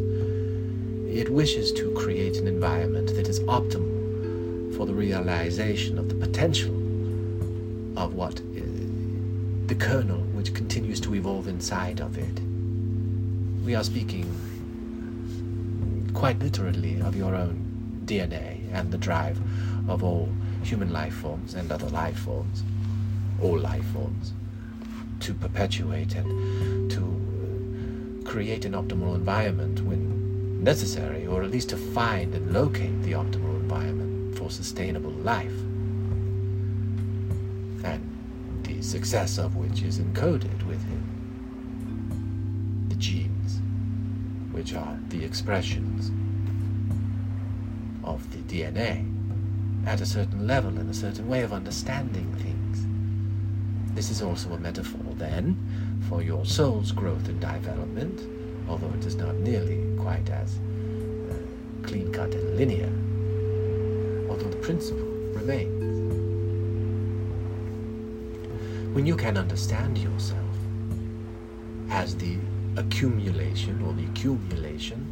It 1.10 1.30
wishes 1.30 1.72
to 1.72 1.90
create 1.92 2.36
an 2.36 2.46
environment 2.46 3.14
that 3.16 3.28
is 3.28 3.40
optimal 3.40 4.76
for 4.76 4.86
the 4.86 4.94
realization 4.94 5.98
of 5.98 6.08
the 6.08 6.14
potential 6.14 6.74
of 7.96 8.14
what 8.14 8.40
uh, 8.40 8.60
the 9.66 9.74
kernel 9.74 10.23
which 10.44 10.52
continues 10.52 11.00
to 11.00 11.14
evolve 11.14 11.48
inside 11.48 12.00
of 12.00 12.18
it 12.18 12.38
we 13.64 13.74
are 13.74 13.82
speaking 13.82 14.28
quite 16.12 16.38
literally 16.38 17.00
of 17.00 17.16
your 17.16 17.34
own 17.34 18.02
DNA 18.04 18.60
and 18.70 18.92
the 18.92 18.98
drive 18.98 19.40
of 19.88 20.04
all 20.04 20.28
human 20.62 20.92
life 20.92 21.14
forms 21.14 21.54
and 21.54 21.72
other 21.72 21.88
life 21.88 22.18
forms, 22.18 22.62
all 23.40 23.58
life 23.58 23.86
forms, 23.86 24.34
to 25.20 25.32
perpetuate 25.32 26.14
and 26.14 26.90
to 26.90 28.22
create 28.26 28.66
an 28.66 28.72
optimal 28.72 29.14
environment 29.14 29.80
when 29.80 30.62
necessary, 30.62 31.26
or 31.26 31.42
at 31.42 31.50
least 31.50 31.70
to 31.70 31.78
find 31.78 32.34
and 32.34 32.52
locate 32.52 33.02
the 33.02 33.12
optimal 33.12 33.56
environment 33.60 34.36
for 34.36 34.50
sustainable 34.50 35.10
life. 35.10 35.58
And 37.82 38.13
success 38.84 39.38
of 39.38 39.56
which 39.56 39.82
is 39.82 39.98
encoded 39.98 40.62
within 40.66 41.02
the 42.88 42.94
genes, 42.96 43.60
which 44.52 44.74
are 44.74 44.98
the 45.08 45.24
expressions 45.24 46.10
of 48.04 48.30
the 48.30 48.38
DNA 48.38 49.10
at 49.86 50.00
a 50.00 50.06
certain 50.06 50.46
level 50.46 50.78
and 50.78 50.88
a 50.90 50.94
certain 50.94 51.28
way 51.28 51.42
of 51.42 51.52
understanding 51.52 52.32
things. 52.36 52.86
This 53.94 54.10
is 54.10 54.22
also 54.22 54.52
a 54.52 54.58
metaphor, 54.58 55.00
then, 55.14 55.56
for 56.08 56.22
your 56.22 56.44
soul's 56.44 56.92
growth 56.92 57.28
and 57.28 57.40
development, 57.40 58.20
although 58.68 58.92
it 58.98 59.04
is 59.04 59.14
not 59.16 59.34
nearly 59.36 59.82
quite 59.98 60.28
as 60.30 60.58
uh, 61.30 61.34
clean 61.86 62.12
cut 62.12 62.34
and 62.34 62.56
linear, 62.56 62.92
although 64.30 64.50
the 64.50 64.56
principle 64.56 65.06
remains. 65.34 65.73
When 68.94 69.06
you 69.06 69.16
can 69.16 69.36
understand 69.36 69.98
yourself 69.98 70.56
as 71.90 72.16
the 72.16 72.38
accumulation 72.76 73.82
or 73.82 73.92
the 73.92 74.04
accumulation 74.04 75.04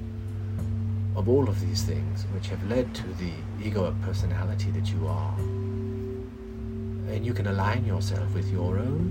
of 1.17 1.29
all 1.29 1.49
of 1.49 1.61
these 1.61 1.83
things 1.83 2.25
which 2.33 2.47
have 2.47 2.63
led 2.69 2.95
to 2.95 3.09
the 3.15 3.33
egoic 3.61 4.01
personality 4.03 4.71
that 4.71 4.89
you 4.93 5.09
are. 5.09 5.35
And 7.11 7.27
you 7.27 7.35
can 7.35 7.49
align 7.49 7.85
yourself 7.85 8.33
with 8.35 8.49
your 8.53 8.79
own 8.79 9.11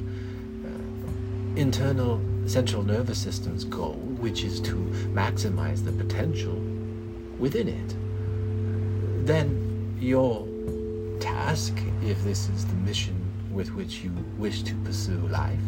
uh, 0.65 1.60
internal 1.60 2.21
central 2.45 2.81
nervous 2.81 3.21
system's 3.21 3.65
goal, 3.65 3.95
which 4.21 4.45
is 4.45 4.62
to 4.62 4.75
maximize 5.13 5.84
the 5.84 5.91
potential 5.91 6.55
within 7.39 7.67
it. 7.67 9.25
Then 9.25 9.97
your 9.99 10.47
task, 11.19 11.77
if 12.01 12.23
this 12.23 12.47
is 12.47 12.65
the 12.65 12.75
mission 12.75 13.20
with 13.54 13.74
which 13.74 14.04
you 14.04 14.12
wish 14.38 14.64
to 14.64 14.76
pursue 14.84 15.28
life, 15.28 15.60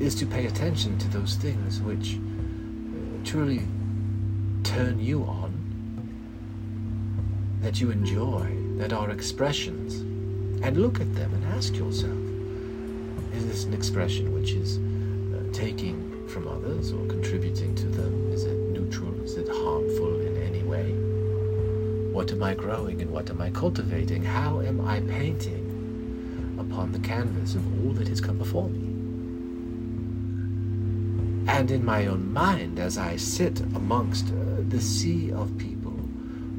is 0.00 0.14
to 0.16 0.26
pay 0.26 0.46
attention 0.46 0.98
to 0.98 1.08
those 1.08 1.36
things 1.36 1.80
which 1.80 2.16
uh, 2.16 3.24
truly 3.24 3.62
turn 4.64 5.00
you 5.00 5.22
on, 5.24 5.50
that 7.60 7.80
you 7.80 7.90
enjoy, 7.90 8.46
that 8.78 8.92
are 8.92 9.10
expressions, 9.10 10.00
and 10.64 10.76
look 10.76 11.00
at 11.00 11.14
them 11.14 11.32
and 11.34 11.44
ask 11.54 11.74
yourself 11.74 12.18
is 13.34 13.46
this 13.46 13.64
an 13.64 13.72
expression 13.72 14.34
which 14.34 14.52
is 14.52 14.78
uh, 14.78 15.42
taking 15.52 16.28
from 16.28 16.46
others 16.48 16.92
or 16.92 17.04
contributing 17.06 17.74
to 17.74 17.86
them? 17.86 18.30
Is 18.32 18.44
it 18.44 18.56
neutral? 18.56 19.14
Is 19.22 19.36
it 19.36 19.48
harmful 19.48 20.20
in 20.20 20.36
any 20.42 20.62
way? 20.62 20.92
What 22.12 22.30
am 22.30 22.42
I 22.42 22.54
growing 22.54 23.00
and 23.00 23.10
what 23.10 23.30
am 23.30 23.40
I 23.40 23.50
cultivating? 23.50 24.22
How 24.22 24.60
am 24.60 24.80
I 24.82 25.00
painting 25.00 25.61
upon 26.72 26.90
the 26.90 26.98
canvas 27.00 27.54
of 27.54 27.84
all 27.84 27.92
that 27.92 28.08
has 28.08 28.20
come 28.20 28.38
before 28.38 28.68
me? 28.68 28.78
And 31.52 31.70
in 31.70 31.84
my 31.84 32.06
own 32.06 32.32
mind, 32.32 32.78
as 32.78 32.96
I 32.96 33.16
sit 33.16 33.60
amongst 33.60 34.28
uh, 34.28 34.62
the 34.68 34.80
sea 34.80 35.30
of 35.32 35.58
people, 35.58 35.94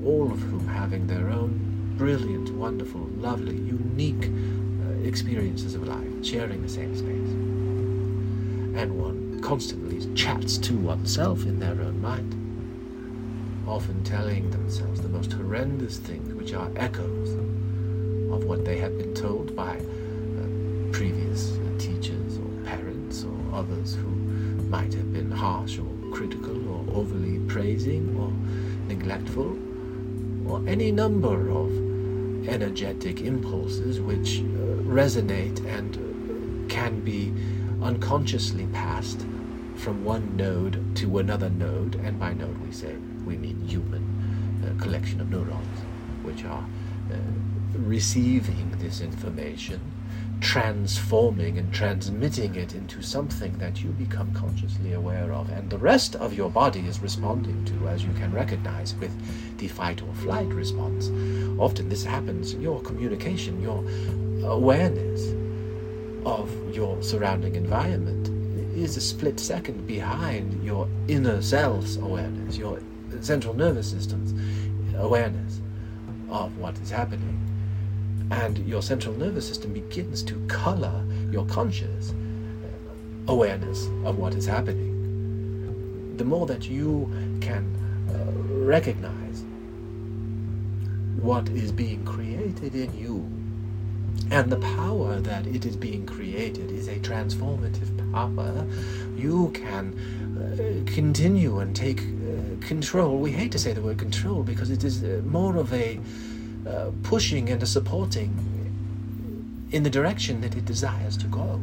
all 0.06 0.32
of 0.32 0.40
whom 0.40 0.68
having 0.68 1.08
their 1.08 1.30
own 1.30 1.96
brilliant, 1.98 2.52
wonderful, 2.52 3.02
lovely, 3.18 3.56
unique 3.56 4.30
uh, 4.30 5.08
experiences 5.08 5.74
of 5.74 5.88
life, 5.88 6.24
sharing 6.24 6.62
the 6.62 6.70
same 6.70 6.96
space. 6.96 7.32
And 8.80 9.00
one 9.00 9.42
constantly 9.42 10.14
chats 10.14 10.60
to 10.60 10.78
oneself 10.78 11.44
in 11.44 11.60
their 11.60 11.82
own 11.82 12.00
mind, 12.02 12.36
often 13.68 14.04
telling 14.04 14.52
themselves 14.52 15.02
the 15.02 15.10
most 15.10 15.32
horrendous 15.34 15.98
things, 15.98 16.36
which 16.36 16.54
are 16.54 16.70
echoes 16.76 17.30
of 18.32 18.44
what 18.44 18.64
they 18.64 18.78
have 18.78 18.98
been 18.98 19.14
told 19.16 19.56
by 19.56 19.80
previous 20.94 21.58
teachers 21.80 22.38
or 22.38 22.66
parents 22.66 23.26
or 23.26 23.56
others 23.58 23.96
who 23.96 24.10
might 24.70 24.94
have 24.94 25.12
been 25.12 25.32
harsh 25.32 25.80
or 25.80 25.92
critical 26.12 26.70
or 26.70 26.86
overly 26.96 27.40
praising 27.48 28.16
or 28.16 28.32
neglectful, 28.88 29.58
or 30.48 30.64
any 30.68 30.92
number 30.92 31.50
of 31.50 31.72
energetic 32.48 33.22
impulses 33.22 34.00
which 34.00 34.40
uh, 34.40 34.44
resonate 34.86 35.66
and 35.66 35.98
uh, 35.98 36.74
can 36.74 37.00
be 37.00 37.34
unconsciously 37.82 38.68
passed 38.68 39.26
from 39.76 40.06
one 40.06 40.38
node 40.38 40.96
to 40.96 41.18
another 41.18 41.50
node, 41.50 41.96
and 41.96 42.20
by 42.20 42.34
node 42.34 42.58
we 42.60 42.72
say 42.72 42.96
we 43.26 43.36
mean 43.36 43.60
human 43.68 44.04
uh, 44.64 44.82
collection 44.82 45.20
of 45.20 45.30
neurons, 45.32 45.80
which 46.22 46.46
are 46.46 46.64
uh, 47.12 47.16
receiving 47.80 48.70
this 48.78 49.02
information 49.02 49.80
transforming 50.44 51.58
and 51.58 51.74
transmitting 51.74 52.54
it 52.56 52.76
into 52.76 53.02
something 53.02 53.58
that 53.60 53.82
you 53.82 53.90
become 53.92 54.32
consciously 54.34 54.92
aware 54.92 55.32
of, 55.32 55.50
and 55.50 55.70
the 55.70 55.78
rest 55.78 56.18
of 56.18 56.34
your 56.34 56.50
body 56.50 56.82
is 56.82 57.00
responding 57.00 57.64
to, 57.64 57.88
as 57.88 58.04
you 58.04 58.12
can 58.14 58.30
recognize 58.34 58.94
with 58.96 59.12
the 59.58 59.70
fight 59.70 60.02
or 60.02 60.14
flight 60.16 60.48
response. 60.50 61.08
Often 61.58 61.88
this 61.88 62.04
happens, 62.04 62.54
your 62.56 62.82
communication, 62.82 63.62
your 63.62 63.86
awareness 64.46 65.34
of 66.26 66.52
your 66.76 67.02
surrounding 67.02 67.56
environment 67.56 68.28
is 68.76 68.98
a 68.98 69.02
split 69.02 69.40
second 69.40 69.88
behind 69.88 70.62
your 70.62 70.90
inner 71.08 71.42
self's 71.42 71.96
awareness, 71.96 72.58
your 72.58 72.82
central 73.22 73.54
nervous 73.54 73.90
system's 73.90 74.34
awareness 74.98 75.62
of 76.30 76.58
what 76.58 76.78
is 76.80 76.90
happening 76.90 77.40
and 78.42 78.58
your 78.68 78.82
central 78.82 79.16
nervous 79.16 79.48
system 79.48 79.74
begins 79.74 80.24
to 80.24 80.40
color 80.48 81.04
your 81.32 81.46
conscious 81.46 82.14
awareness 83.28 83.86
of 84.06 84.18
what 84.18 84.34
is 84.34 84.46
happening. 84.46 86.18
The 86.18 86.26
more 86.26 86.48
that 86.48 86.68
you 86.68 87.12
can 87.42 87.64
uh, 88.10 88.32
recognize 88.66 89.44
what 91.22 91.48
is 91.50 91.72
being 91.72 92.04
created 92.06 92.74
in 92.76 92.98
you 92.98 93.30
and 94.32 94.52
the 94.52 94.58
power 94.58 95.20
that 95.20 95.46
it 95.46 95.66
is 95.66 95.76
being 95.76 96.06
created 96.06 96.72
is 96.72 96.88
a 96.88 96.96
transformative 97.00 97.90
power, 98.12 98.66
you 99.16 99.52
can 99.54 99.94
uh, 100.38 100.92
continue 100.92 101.60
and 101.60 101.76
take 101.76 102.02
uh, 102.02 102.68
control. 102.68 103.18
We 103.18 103.32
hate 103.32 103.52
to 103.52 103.60
say 103.60 103.74
the 103.74 103.82
word 103.82 104.00
control 104.00 104.44
because 104.44 104.72
it 104.72 104.84
is 104.84 105.04
uh, 105.04 105.22
more 105.26 105.58
of 105.58 105.72
a 105.74 106.00
uh, 106.68 106.92
pushing 107.04 107.50
and 107.50 107.68
supporting 107.68 108.54
in 109.72 109.84
the 109.84 109.90
direction 109.90 110.40
that 110.40 110.56
it 110.56 110.66
desires 110.66 111.18
to 111.18 111.28
go, 111.28 111.60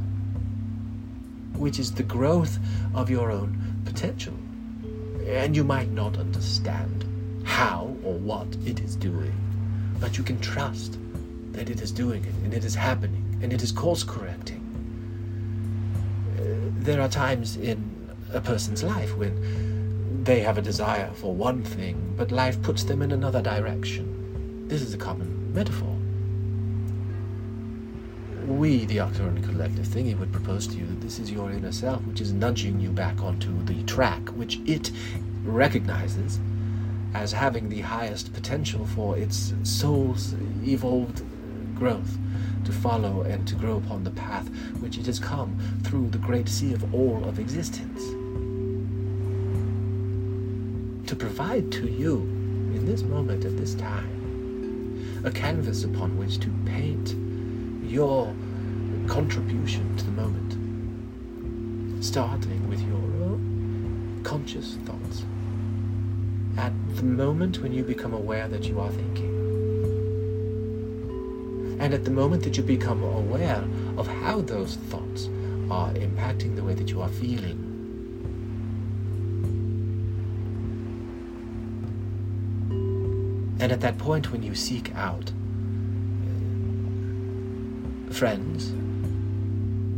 which 1.55 1.79
is 1.79 1.93
the 1.93 2.03
growth 2.03 2.59
of 2.95 3.09
your 3.09 3.31
own 3.31 3.81
potential. 3.85 4.35
And 5.27 5.55
you 5.55 5.65
might 5.65 5.91
not 5.91 6.19
understand 6.19 7.05
how 7.45 7.97
or 8.05 8.15
what 8.15 8.49
it 8.67 8.81
is 8.81 8.97
doing, 8.97 9.33
but 10.01 10.19
you 10.19 10.25
can 10.25 10.41
trust 10.41 10.99
that 11.53 11.71
it 11.71 11.81
is 11.81 11.92
doing 11.92 12.25
it 12.25 12.35
and 12.44 12.53
it 12.53 12.65
is 12.65 12.75
happening 12.75 13.38
and 13.42 13.53
it 13.53 13.63
is 13.63 13.73
course 13.73 14.03
correcting. 14.03 14.61
Uh, 16.37 16.85
there 16.85 17.01
are 17.01 17.09
times 17.09 17.57
in 17.57 17.79
a 18.33 18.40
person's 18.40 18.83
life 18.83 19.17
when 19.17 20.25
they 20.25 20.40
have 20.40 20.59
a 20.59 20.63
desire 20.63 21.11
for 21.15 21.33
one 21.33 21.63
thing, 21.63 22.15
but 22.17 22.31
life 22.33 22.61
puts 22.63 22.85
them 22.85 23.03
in 23.03 23.13
another 23.13 23.40
direction 23.40 24.10
this 24.71 24.83
is 24.83 24.94
a 24.94 24.98
common 24.98 25.52
metaphor. 25.52 25.96
We, 28.46 28.85
the 28.85 28.98
Arcturian 28.98 29.42
collective 29.42 29.85
thingy, 29.85 30.16
would 30.16 30.31
propose 30.31 30.68
to 30.68 30.77
you 30.77 30.87
that 30.87 31.00
this 31.00 31.18
is 31.18 31.29
your 31.29 31.50
inner 31.50 31.73
self, 31.73 32.00
which 32.06 32.21
is 32.21 32.33
nudging 32.33 32.79
you 32.79 32.90
back 32.90 33.21
onto 33.21 33.64
the 33.64 33.83
track, 33.83 34.29
which 34.31 34.60
it 34.66 34.92
recognizes 35.42 36.38
as 37.14 37.33
having 37.33 37.68
the 37.68 37.81
highest 37.81 38.33
potential 38.33 38.87
for 38.87 39.18
its 39.18 39.52
soul's 39.64 40.35
evolved 40.64 41.25
growth 41.75 42.16
to 42.64 42.71
follow 42.71 43.23
and 43.23 43.48
to 43.48 43.56
grow 43.56 43.79
upon 43.79 44.04
the 44.04 44.10
path 44.10 44.48
which 44.79 44.98
it 44.98 45.06
has 45.06 45.18
come 45.18 45.58
through 45.83 46.08
the 46.10 46.18
great 46.18 46.48
sea 46.48 46.73
of 46.73 46.94
all 46.94 47.25
of 47.25 47.40
existence. 47.40 48.04
To 51.08 51.16
provide 51.16 51.73
to 51.73 51.88
you 51.90 52.18
in 52.73 52.87
this 52.87 53.02
moment 53.02 53.44
at 53.44 53.56
this 53.56 53.75
time 53.75 54.19
a 55.25 55.31
canvas 55.31 55.85
upon 55.85 56.16
which 56.16 56.38
to 56.40 56.48
paint 56.64 57.14
your 57.85 58.35
contribution 59.06 59.96
to 59.96 60.04
the 60.04 60.12
moment, 60.12 62.04
starting 62.04 62.68
with 62.68 62.81
your 62.81 62.96
own 62.96 64.21
conscious 64.25 64.77
thoughts. 64.87 65.25
At 66.56 66.73
the 66.96 67.02
moment 67.02 67.58
when 67.58 67.73
you 67.73 67.85
become 67.85 68.14
aware 68.14 68.48
that 68.48 68.64
you 68.64 68.81
are 68.81 68.90
thinking. 68.90 69.37
And 71.81 71.94
at 71.94 72.04
the 72.04 72.10
moment 72.10 72.42
that 72.44 72.56
you 72.56 72.62
become 72.62 73.02
aware 73.02 73.64
of 73.96 74.06
how 74.06 74.40
those 74.40 74.77
thoughts 74.77 75.29
are 75.71 75.90
impacting 75.92 76.56
the 76.56 76.64
way 76.64 76.75
that 76.75 76.90
you 76.90 77.00
are 77.00 77.08
feeling. 77.08 77.69
And 83.61 83.71
at 83.73 83.83
that 83.83 83.98
point, 83.98 84.33
when 84.33 84.42
you 84.42 84.54
seek 84.54 84.94
out 84.94 85.31
friends, 88.11 88.73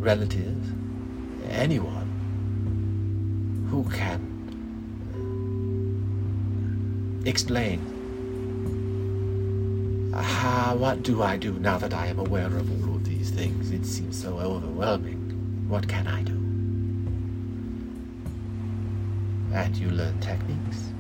relatives, 0.02 0.68
anyone 1.48 2.08
who 3.70 3.84
can 3.84 4.20
explain 7.24 7.78
ah, 10.12 10.74
what 10.76 11.04
do 11.04 11.22
I 11.22 11.36
do 11.36 11.52
now 11.52 11.78
that 11.78 11.94
I 11.94 12.08
am 12.08 12.18
aware 12.18 12.46
of 12.46 12.88
all 12.88 12.96
of 12.96 13.04
these 13.04 13.30
things? 13.30 13.70
It 13.70 13.86
seems 13.86 14.20
so 14.20 14.40
overwhelming. 14.40 15.20
What 15.68 15.86
can 15.86 16.08
I 16.08 16.24
do? 16.24 16.32
And 19.54 19.76
you 19.76 19.88
learn 19.90 20.18
techniques 20.18 20.91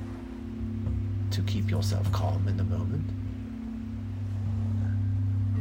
to 1.32 1.42
keep 1.42 1.70
yourself 1.70 2.10
calm 2.12 2.46
in 2.46 2.56
the 2.56 2.64
moment, 2.64 3.08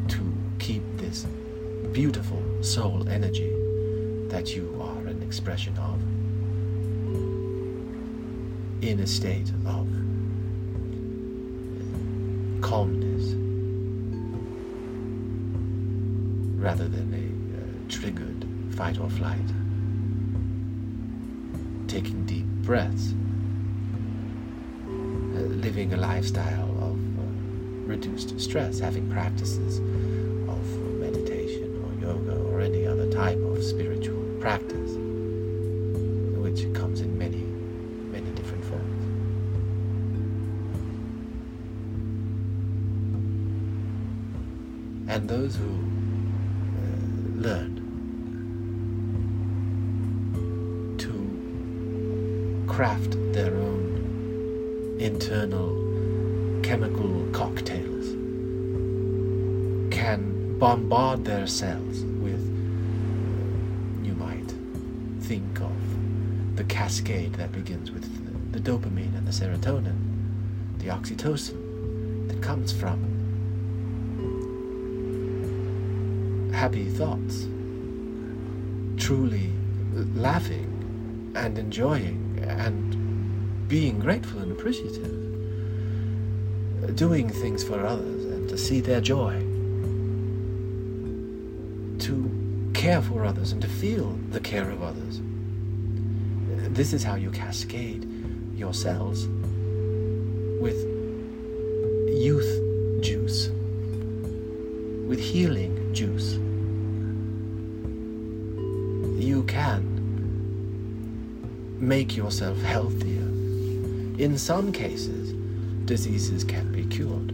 to 0.10 0.34
keep 0.60 0.84
this 0.98 1.26
beautiful 1.94 2.42
soul 2.62 3.08
energy 3.10 3.50
that 4.28 4.56
you 4.56 4.80
are 4.82 5.08
an 5.08 5.22
expression 5.24 5.78
of 5.78 6.00
in 8.84 9.00
a 9.00 9.08
state 9.08 9.50
of 9.66 9.88
calmness 12.62 13.36
rather 16.62 16.88
than 16.88 17.14
a 17.14 17.18
uh, 17.58 17.90
triggered 17.90 18.46
fight 18.76 19.00
or 19.00 19.10
flight. 19.10 19.38
Taking 21.88 22.26
deep 22.26 22.46
breaths, 22.64 23.14
living 25.62 25.94
a 25.94 25.98
lifestyle 25.98 26.72
of 26.82 26.98
uh, 27.20 27.24
reduced 27.86 28.40
stress, 28.40 28.80
having 28.80 29.08
practices 29.12 29.78
of 30.50 30.60
meditation 31.00 31.70
or 31.86 31.94
yoga 32.02 32.36
or 32.50 32.62
any 32.62 32.88
other 32.88 33.08
type 33.12 33.38
of 33.38 33.64
spiritual 33.64 34.24
practice, 34.40 34.92
which 36.42 36.74
comes 36.74 37.02
in 37.02 37.16
many, 37.16 37.44
many 38.12 38.32
different 38.32 38.66
forms. 38.66 39.04
And 45.08 45.30
those 45.30 45.56
who 45.56 45.70
uh, 46.80 47.48
learn 47.48 47.78
to 50.98 52.68
craft 52.68 53.16
their 53.34 53.61
internal 55.22 55.78
chemical 56.64 57.28
cocktails 57.32 58.08
can 59.94 60.58
bombard 60.58 61.24
their 61.24 61.46
cells 61.46 62.04
with, 62.24 62.44
you 64.04 64.16
might 64.16 64.52
think 65.20 65.62
of 65.62 66.56
the 66.56 66.64
cascade 66.64 67.34
that 67.34 67.52
begins 67.52 67.92
with 67.92 68.04
the 68.52 68.60
dopamine 68.60 69.16
and 69.16 69.28
the 69.28 69.32
serotonin, 69.32 69.96
the 70.80 70.88
oxytocin 70.88 72.28
that 72.28 72.42
comes 72.42 72.74
from 72.74 73.00
happy 76.52 76.90
thoughts, 76.90 77.46
truly 78.98 79.52
laughing 80.16 81.32
and 81.36 81.60
enjoying 81.60 82.44
and 82.48 83.01
being 83.72 83.98
grateful 84.00 84.40
and 84.42 84.52
appreciative, 84.52 85.16
doing 86.98 87.30
things 87.30 87.64
for 87.64 87.86
others 87.86 88.26
and 88.26 88.50
to 88.50 88.58
see 88.58 88.82
their 88.82 89.00
joy, 89.00 89.32
to 91.98 92.30
care 92.74 93.02
for 93.02 93.24
others 93.24 93.54
and 93.54 93.62
to 93.62 93.70
feel 93.70 94.10
the 94.32 94.42
care 94.42 94.70
of 94.70 94.84
others. 94.84 95.22
This 96.76 96.92
is 96.92 97.02
how 97.02 97.16
you 97.16 97.32
cascade 97.32 98.06
your 98.58 98.74
cells 98.74 99.26
with 100.60 100.76
youth 102.22 102.52
juice, 103.02 103.48
with 105.08 105.22
healing 105.22 105.94
juice. 105.94 106.34
You 109.24 109.44
can 109.44 109.88
make 111.80 112.18
yourself 112.18 112.62
healthier. 112.64 113.31
In 114.22 114.38
some 114.38 114.72
cases, 114.72 115.34
diseases 115.86 116.44
can 116.44 116.72
be 116.72 116.86
cured. 116.86 117.32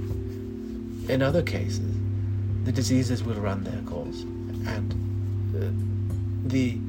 In 1.10 1.22
other 1.22 1.42
cases, 1.42 1.94
the 2.64 2.72
diseases 2.72 3.26
will 3.26 3.36
run 3.36 3.66
their 3.66 3.82
course, 3.82 4.22
and 4.66 4.94
uh, 5.54 5.68
the 6.48 6.80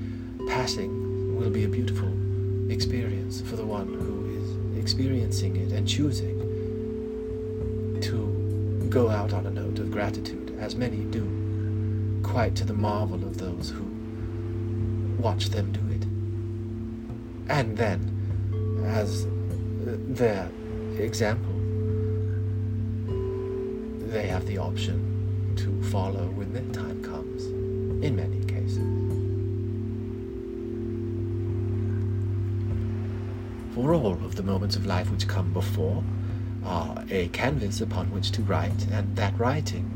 passing 0.47 1.37
will 1.37 1.51
be 1.51 1.65
a 1.65 1.69
beautiful 1.69 2.13
experience 2.71 3.41
for 3.41 3.57
the 3.57 3.67
one 3.67 3.89
who 3.89 4.77
is 4.77 4.79
experiencing 4.81 5.57
it 5.57 5.73
and 5.73 5.89
choosing 5.89 6.39
to 8.01 8.87
go 8.91 9.09
out 9.09 9.33
on 9.33 9.47
a 9.47 9.51
note 9.51 9.81
of 9.81 9.91
gratitude, 9.91 10.57
as 10.61 10.77
many 10.77 10.99
do, 11.07 12.21
quite 12.23 12.55
to 12.55 12.65
the 12.65 12.73
marvel 12.73 13.25
of 13.25 13.39
those 13.39 13.71
who 13.71 13.83
watch 15.21 15.47
them 15.47 15.73
do 15.73 15.81
it. 15.93 16.05
And 17.51 17.77
then, 17.77 18.85
as 18.87 19.27
their 20.09 20.51
example, 20.99 21.53
they 24.11 24.27
have 24.27 24.47
the 24.47 24.59
option 24.59 25.55
to 25.57 25.83
follow 25.91 26.27
when 26.31 26.53
their 26.53 26.63
time 26.73 27.03
comes, 27.03 27.45
in 28.05 28.17
many 28.17 28.43
cases. 28.45 28.79
For 33.75 33.95
all 33.95 34.15
of 34.25 34.35
the 34.35 34.43
moments 34.43 34.77
of 34.77 34.87
life 34.87 35.11
which 35.11 35.29
come 35.29 35.53
before 35.53 36.03
are 36.65 37.05
a 37.11 37.29
canvas 37.29 37.81
upon 37.81 38.11
which 38.11 38.31
to 38.33 38.43
write, 38.43 38.87
and 38.91 39.15
that 39.17 39.39
writing 39.39 39.95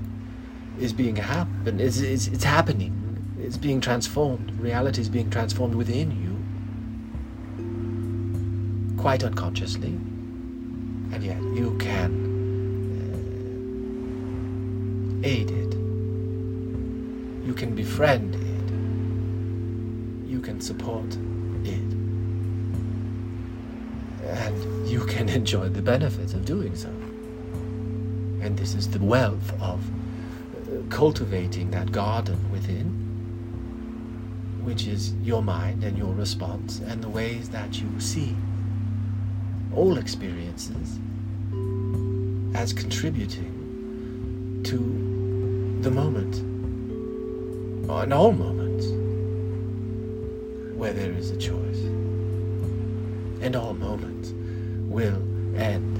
is 0.79 0.93
being 0.93 1.17
happen 1.17 1.81
is 1.81 2.01
it's, 2.01 2.27
it's 2.29 2.45
happening. 2.45 2.99
It's 3.41 3.57
being 3.57 3.81
transformed. 3.81 4.53
Reality 4.61 5.01
is 5.01 5.09
being 5.09 5.31
transformed 5.31 5.75
within 5.75 6.13
you, 6.23 6.32
quite 9.03 9.25
unconsciously, 9.25 9.99
and 11.13 11.25
yet 11.25 11.43
you 11.43 11.77
can 11.81 12.13
uh, 15.25 15.27
aid 15.27 15.51
it. 15.51 15.75
You 17.45 17.53
can 17.53 17.75
befriend 17.75 18.37
it. 18.37 20.31
You 20.31 20.41
can 20.41 20.61
support 20.61 21.17
it. 21.65 21.83
And 24.25 24.89
you 24.89 25.01
can 25.01 25.29
enjoy 25.41 25.69
the 25.69 25.83
benefits 25.83 26.33
of 26.33 26.45
doing 26.45 26.77
so. 26.77 26.91
And 28.41 28.57
this 28.57 28.73
is 28.77 28.89
the 28.89 29.01
wealth 29.01 29.53
of 29.61 29.81
uh, 29.81 30.81
cultivating 30.91 31.73
that 31.73 31.91
garden 31.91 32.39
within, 32.53 32.87
which 34.63 34.87
is 34.87 35.13
your 35.25 35.43
mind 35.43 35.83
and 35.83 35.99
your 35.99 36.15
response 36.15 36.79
and 36.79 37.03
the 37.03 37.09
ways 37.09 37.51
that 37.51 37.81
you 37.81 37.99
see 37.99 38.37
all 39.75 39.99
experiences 39.99 40.99
as 42.55 42.73
contributing 42.73 44.61
to 44.65 44.77
the 45.83 45.91
moment, 45.91 46.37
in 46.37 48.13
all 48.13 48.33
moments, 48.33 48.87
where 50.77 50.93
there 50.93 51.13
is 51.13 51.31
a 51.31 51.37
choice. 51.37 51.79
And 53.43 53.57
all 53.57 53.75
moments 53.75 54.33
will 54.89 55.21
end 55.57 55.99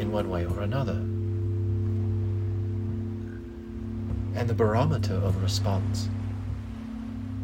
in 0.00 0.10
one 0.10 0.30
way 0.30 0.46
or 0.46 0.60
another. 0.60 0.96
And 4.34 4.48
the 4.48 4.54
barometer 4.54 5.14
of 5.14 5.42
response. 5.42 6.08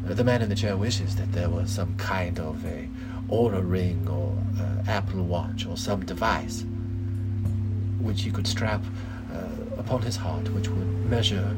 The 0.05 0.25
man 0.25 0.43
in 0.43 0.49
the 0.49 0.55
chair 0.55 0.77
wishes 0.77 1.17
that 1.17 1.33
there 1.33 1.51
was 1.51 1.71
some 1.71 1.97
kind 1.97 2.39
of 2.39 2.65
a 2.65 2.89
Oura 3.29 3.63
ring 3.69 4.07
or 4.09 4.37
Apple 4.87 5.23
Watch 5.25 5.67
or 5.67 5.77
some 5.77 6.05
device 6.05 6.65
which 8.01 8.23
he 8.23 8.31
could 8.31 8.47
strap 8.47 8.83
uh, 9.33 9.79
upon 9.79 10.03
his 10.03 10.17
heart, 10.17 10.49
which 10.53 10.69
would 10.69 11.11
measure 11.11 11.57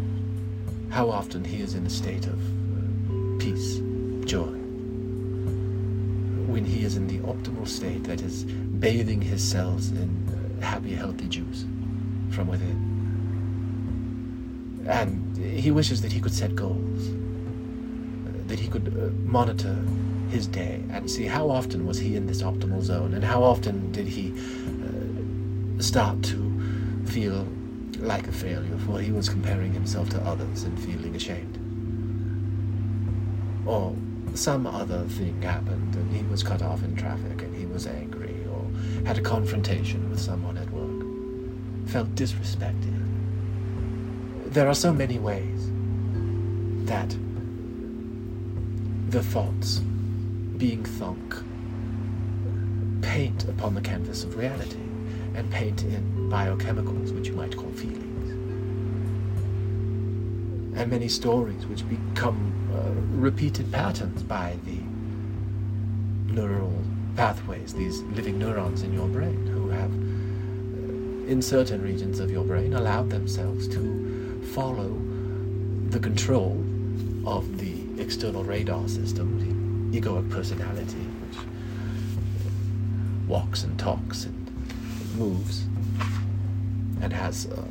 how 0.90 1.10
often 1.10 1.44
he 1.44 1.60
is 1.60 1.74
in 1.74 1.84
a 1.84 1.90
state 1.90 2.26
of 2.26 2.38
uh, 2.38 3.38
peace, 3.38 3.80
joy, 4.24 4.52
when 6.46 6.64
he 6.64 6.84
is 6.84 6.96
in 6.96 7.08
the 7.08 7.18
optimal 7.20 7.66
state 7.66 8.04
that 8.04 8.20
is 8.20 8.44
bathing 8.44 9.20
his 9.20 9.42
cells 9.42 9.90
in 9.90 10.58
happy, 10.60 10.94
healthy 10.94 11.26
juice 11.26 11.64
from 12.30 12.46
within. 12.46 12.94
And 14.88 15.36
he 15.36 15.72
wishes 15.72 16.00
that 16.02 16.12
he 16.12 16.20
could 16.20 16.32
set 16.32 16.54
goals, 16.54 17.10
that 18.46 18.60
he 18.60 18.68
could 18.68 18.88
uh, 18.96 19.10
monitor 19.28 19.76
his 20.36 20.46
day 20.46 20.82
and 20.90 21.10
see 21.10 21.24
how 21.24 21.48
often 21.48 21.86
was 21.86 21.98
he 21.98 22.14
in 22.14 22.26
this 22.26 22.42
optimal 22.42 22.82
zone 22.82 23.14
and 23.14 23.24
how 23.24 23.42
often 23.42 23.90
did 23.90 24.06
he 24.06 24.34
uh, 24.84 25.82
start 25.82 26.22
to 26.22 26.38
feel 27.06 27.46
like 28.00 28.28
a 28.28 28.32
failure 28.32 28.76
for 28.84 29.00
he 29.00 29.10
was 29.10 29.30
comparing 29.30 29.72
himself 29.72 30.10
to 30.10 30.20
others 30.20 30.64
and 30.64 30.78
feeling 30.78 31.16
ashamed. 31.16 31.56
Or 33.66 33.96
some 34.34 34.66
other 34.66 35.04
thing 35.04 35.40
happened 35.40 35.94
and 35.94 36.14
he 36.14 36.22
was 36.24 36.42
cut 36.42 36.60
off 36.60 36.82
in 36.82 36.94
traffic 36.94 37.40
and 37.40 37.56
he 37.56 37.64
was 37.64 37.86
angry 37.86 38.36
or 38.52 38.62
had 39.06 39.16
a 39.16 39.22
confrontation 39.22 40.10
with 40.10 40.20
someone 40.20 40.58
at 40.58 40.70
work, 40.70 41.88
felt 41.88 42.14
disrespected. 42.14 42.92
There 44.52 44.68
are 44.68 44.74
so 44.74 44.92
many 44.92 45.18
ways 45.18 45.70
that 46.86 47.16
the 49.08 49.22
thoughts, 49.22 49.80
being 50.58 50.84
thunk, 50.84 51.34
paint 53.02 53.44
upon 53.44 53.74
the 53.74 53.80
canvas 53.80 54.24
of 54.24 54.36
reality 54.36 54.80
and 55.34 55.50
paint 55.50 55.82
in 55.82 56.30
biochemicals 56.30 57.14
which 57.14 57.28
you 57.28 57.34
might 57.34 57.54
call 57.56 57.70
feelings. 57.72 58.30
And 60.78 60.90
many 60.90 61.08
stories 61.08 61.66
which 61.66 61.86
become 61.88 62.52
uh, 62.74 62.90
repeated 63.18 63.70
patterns 63.70 64.22
by 64.22 64.56
the 64.64 64.78
neural 66.32 66.72
pathways, 67.16 67.74
these 67.74 68.00
living 68.02 68.38
neurons 68.38 68.82
in 68.82 68.92
your 68.92 69.08
brain 69.08 69.46
who 69.46 69.68
have, 69.68 69.90
uh, 69.90 71.30
in 71.30 71.42
certain 71.42 71.82
regions 71.82 72.18
of 72.18 72.30
your 72.30 72.44
brain, 72.44 72.72
allowed 72.74 73.10
themselves 73.10 73.68
to 73.68 74.42
follow 74.54 74.98
the 75.90 76.00
control 76.00 76.62
of 77.26 77.58
the 77.58 77.74
external 78.00 78.44
radar 78.44 78.88
system, 78.88 79.55
egoic 79.92 80.30
personality, 80.30 80.96
which 80.96 81.38
walks 83.28 83.64
and 83.64 83.78
talks 83.78 84.24
and 84.24 84.34
moves 85.16 85.66
and 87.02 87.12
has 87.12 87.46
uh, 87.46 87.62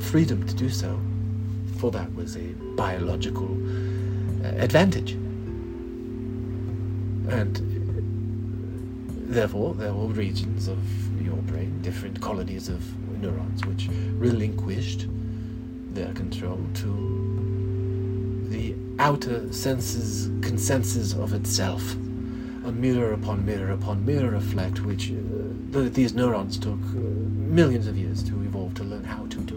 freedom 0.00 0.46
to 0.46 0.54
do 0.54 0.68
so, 0.68 0.98
for 1.78 1.90
that 1.90 2.12
was 2.14 2.36
a 2.36 2.52
biological 2.76 3.50
uh, 4.44 4.48
advantage. 4.56 5.12
And 7.30 7.56
therefore, 9.28 9.74
there 9.74 9.92
were 9.92 10.06
regions 10.06 10.68
of 10.68 10.78
your 11.22 11.36
brain, 11.36 11.80
different 11.82 12.20
colonies 12.20 12.68
of 12.68 12.82
neurons, 13.20 13.64
which 13.66 13.88
relinquished 14.14 15.06
their 15.92 16.12
control 16.14 16.60
to 16.74 17.37
outer 18.98 19.52
senses 19.52 20.26
consensus 20.42 21.14
of 21.14 21.32
itself, 21.32 21.92
a 22.64 22.72
mirror 22.72 23.12
upon 23.12 23.44
mirror 23.46 23.70
upon 23.70 24.04
mirror 24.04 24.30
reflect, 24.30 24.84
which 24.84 25.12
uh, 25.12 25.14
the, 25.70 25.82
these 25.82 26.14
neurons 26.14 26.58
took 26.58 26.80
uh, 26.80 26.98
millions 26.98 27.86
of 27.86 27.96
years 27.96 28.22
to 28.24 28.34
evolve 28.42 28.74
to 28.74 28.84
learn 28.84 29.04
how 29.04 29.24
to 29.26 29.38
do. 29.38 29.56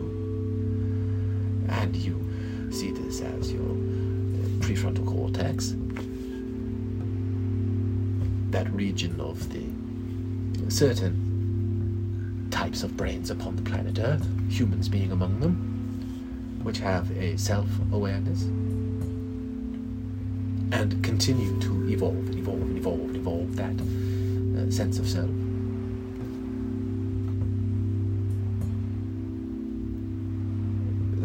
And 1.69 1.95
you 1.95 2.71
see 2.71 2.91
this 2.91 3.21
as 3.21 3.51
your 3.51 3.75
prefrontal 4.59 5.05
cortex, 5.07 5.75
that 8.51 8.71
region 8.73 9.19
of 9.19 9.51
the 9.51 9.65
certain 10.69 12.47
types 12.51 12.83
of 12.83 12.95
brains 12.95 13.31
upon 13.31 13.55
the 13.55 13.61
planet 13.63 13.97
Earth, 13.97 14.27
humans 14.49 14.87
being 14.87 15.11
among 15.11 15.39
them, 15.39 16.59
which 16.63 16.77
have 16.77 17.09
a 17.17 17.37
self 17.37 17.67
awareness 17.91 18.45
and 20.71 21.03
continue 21.03 21.59
to 21.59 21.89
evolve 21.89 22.15
and 22.15 22.35
evolve 22.35 22.61
and 22.61 22.77
evolve 22.77 22.99
and 22.99 23.15
evolve 23.17 23.55
that 23.55 23.75
uh, 24.57 24.71
sense 24.71 24.99
of 24.99 25.07
self. 25.07 25.29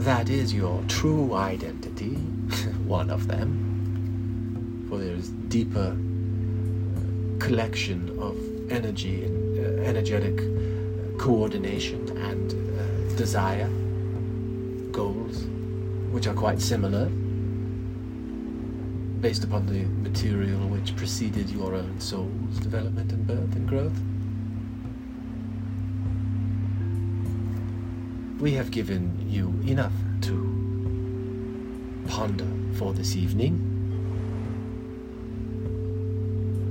That 0.04 0.28
is 0.28 0.52
your 0.52 0.82
true 0.88 1.34
identity, 1.34 2.14
one 2.86 3.10
of 3.10 3.26
them, 3.28 4.86
for 4.88 4.98
there 4.98 5.14
is 5.14 5.30
deeper 5.48 5.96
uh, 5.96 7.44
collection 7.44 8.16
of 8.20 8.36
energy 8.70 9.24
and 9.24 9.58
uh, 9.58 9.82
energetic 9.82 10.36
coordination 11.18 12.08
and 12.18 12.52
uh, 12.52 13.16
desire, 13.16 13.68
goals, 14.92 15.44
which 16.12 16.26
are 16.26 16.34
quite 16.34 16.60
similar 16.60 17.08
based 19.20 19.44
upon 19.44 19.66
the 19.66 19.84
material 20.08 20.60
which 20.68 20.94
preceded 20.96 21.48
your 21.50 21.74
own 21.74 22.00
soul's 22.00 22.58
development 22.60 23.12
and 23.12 23.26
birth 23.26 23.54
and 23.56 23.68
growth. 23.68 23.98
We 28.40 28.52
have 28.52 28.70
given 28.70 29.26
you 29.28 29.48
enough 29.66 29.94
to 30.22 32.04
ponder 32.08 32.46
for 32.76 32.92
this 32.92 33.16
evening. 33.16 33.72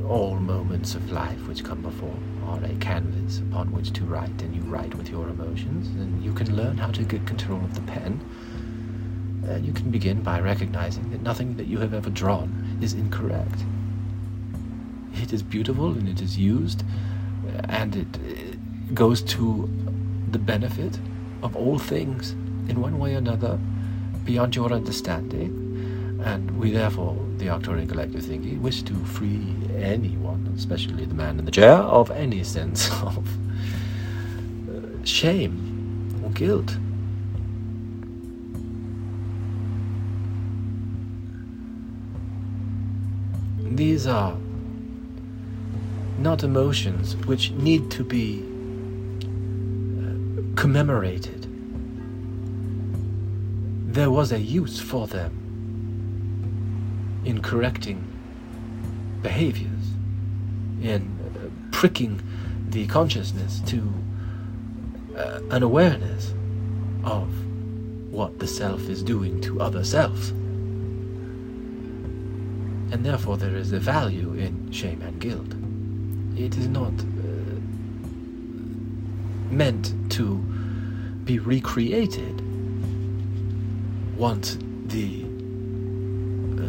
All 0.07 0.35
moments 0.35 0.93
of 0.93 1.11
life 1.11 1.47
which 1.47 1.63
come 1.63 1.81
before 1.81 2.15
are 2.45 2.63
a 2.63 2.75
canvas 2.75 3.39
upon 3.39 3.71
which 3.71 3.91
to 3.93 4.05
write, 4.05 4.41
and 4.43 4.55
you 4.55 4.61
write 4.61 4.93
with 4.93 5.09
your 5.09 5.27
emotions, 5.29 5.87
and 5.87 6.23
you 6.23 6.31
can 6.33 6.55
learn 6.55 6.77
how 6.77 6.91
to 6.91 7.03
get 7.03 7.25
control 7.25 7.59
of 7.63 7.73
the 7.73 7.81
pen. 7.81 8.19
And 9.47 9.65
you 9.65 9.73
can 9.73 9.91
begin 9.91 10.21
by 10.21 10.39
recognizing 10.39 11.11
that 11.11 11.21
nothing 11.21 11.57
that 11.57 11.67
you 11.67 11.79
have 11.79 11.93
ever 11.93 12.09
drawn 12.09 12.77
is 12.81 12.93
incorrect. 12.93 13.59
It 15.21 15.31
is 15.31 15.43
beautiful 15.43 15.91
and 15.91 16.09
it 16.09 16.21
is 16.21 16.37
used, 16.37 16.83
and 17.69 17.95
it 17.95 18.93
goes 18.95 19.21
to 19.21 19.69
the 20.31 20.39
benefit 20.39 20.99
of 21.41 21.55
all 21.55 21.79
things 21.79 22.31
in 22.67 22.81
one 22.81 22.99
way 22.99 23.15
or 23.15 23.19
another 23.19 23.59
beyond 24.23 24.55
your 24.55 24.73
understanding. 24.73 25.61
And 26.23 26.57
we 26.57 26.71
therefore, 26.71 27.15
the 27.37 27.45
Arcturian 27.45 27.87
Collective 27.87 28.21
Thingy, 28.21 28.59
wish 28.59 28.81
to 28.83 28.93
free 29.05 29.45
anyone, 29.77 30.51
especially 30.57 31.05
the 31.05 31.13
man 31.13 31.37
in 31.39 31.45
the 31.45 31.51
chair, 31.51 31.73
of 31.73 32.09
any 32.11 32.43
sense 32.43 32.89
of 33.03 33.27
uh, 34.69 35.05
shame 35.05 36.21
or 36.23 36.31
guilt. 36.31 36.77
These 43.75 44.07
are 44.07 44.37
not 46.17 46.43
emotions 46.45 47.17
which 47.25 47.51
need 47.51 47.91
to 47.91 48.05
be 48.05 48.39
uh, 49.19 50.55
commemorated. 50.55 51.45
There 53.93 54.09
was 54.09 54.31
a 54.31 54.39
use 54.39 54.79
for 54.79 55.07
them 55.07 55.41
in 57.25 57.41
correcting 57.41 58.01
behaviors, 59.21 59.91
in 60.81 61.19
uh, 61.35 61.49
pricking 61.73 62.21
the 62.69 62.87
consciousness 62.87 63.59
to 63.65 63.93
uh, 65.17 65.41
an 65.51 65.63
awareness 65.63 66.33
of 67.03 67.27
what 68.09 68.39
the 68.39 68.47
self 68.47 68.87
is 68.87 69.03
doing 69.03 69.41
to 69.41 69.59
other 69.59 69.83
selves. 69.83 70.31
And 72.91 73.03
therefore, 73.05 73.37
there 73.37 73.55
is 73.55 73.71
a 73.71 73.79
value 73.79 74.33
in 74.33 74.71
shame 74.71 75.01
and 75.01 75.19
guilt. 75.19 75.53
It 76.37 76.57
is 76.57 76.67
not 76.67 76.93
uh, 76.93 77.05
meant 79.51 79.93
to 80.11 80.37
be 81.25 81.39
recreated 81.39 82.41
once 84.17 84.57
the 84.85 85.23
uh, 85.23 86.63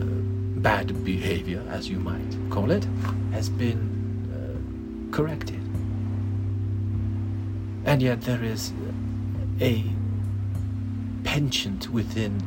bad 0.60 1.04
behavior, 1.04 1.62
as 1.68 1.88
you 1.88 1.98
might 1.98 2.36
call 2.50 2.70
it, 2.70 2.86
has 3.32 3.48
been 3.48 3.80
uh, 4.32 5.14
corrected. 5.14 5.60
And 7.84 8.02
yet, 8.02 8.22
there 8.22 8.42
is 8.42 8.72
a 9.60 9.84
penchant 11.22 11.90
within 11.90 12.42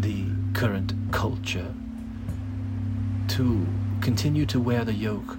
the 0.00 0.24
current 0.58 0.94
culture 1.10 1.74
to 3.30 3.66
continue 4.00 4.46
to 4.46 4.60
wear 4.60 4.84
the 4.84 4.92
yoke 4.94 5.38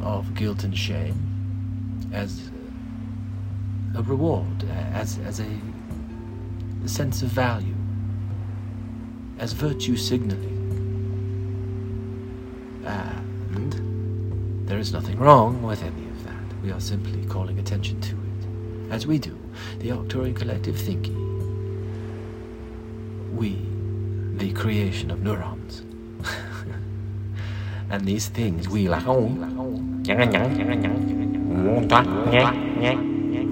of 0.00 0.34
guilt 0.34 0.64
and 0.64 0.76
shame 0.76 1.16
as 2.12 2.50
a 3.96 4.02
reward, 4.02 4.64
as, 4.92 5.18
as 5.20 5.40
a 5.40 5.48
sense 6.86 7.22
of 7.22 7.28
value, 7.28 7.74
as 9.38 9.52
virtue 9.52 9.96
signaling. 9.96 10.50
And 12.84 14.66
There 14.68 14.78
is 14.78 14.92
nothing 14.92 15.18
wrong 15.18 15.62
with 15.62 15.82
any 15.82 16.08
of 16.08 16.24
that. 16.24 16.62
We 16.62 16.72
are 16.72 16.80
simply 16.80 17.24
calling 17.26 17.58
attention 17.58 18.00
to 18.02 18.12
it. 18.14 18.92
As 18.92 19.06
we 19.06 19.18
do, 19.18 19.38
the 19.78 19.90
Arcturian 19.90 20.34
collective 20.36 20.76
thingy. 20.76 21.16
We, 23.32 23.58
the 24.36 24.52
creation 24.52 25.10
of 25.10 25.22
neurons. 25.22 25.84
And 27.92 28.06
these 28.06 28.28
things 28.28 28.70
we 28.70 28.88
like. 28.88 29.04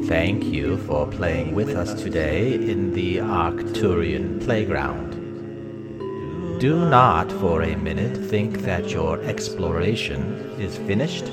Thank 0.09 0.45
you 0.45 0.78
for 0.78 1.07
playing 1.07 1.55
with 1.55 1.76
us 1.76 2.03
today 2.03 2.55
in 2.55 2.95
the 2.95 3.18
Arcturian 3.18 4.43
playground. 4.43 5.11
Do 6.59 6.88
not 6.88 7.30
for 7.32 7.62
a 7.62 7.76
minute 7.76 8.16
think 8.16 8.62
that 8.62 8.91
your 8.91 9.20
exploration 9.20 10.59
is 10.59 10.76
finished. 10.78 11.30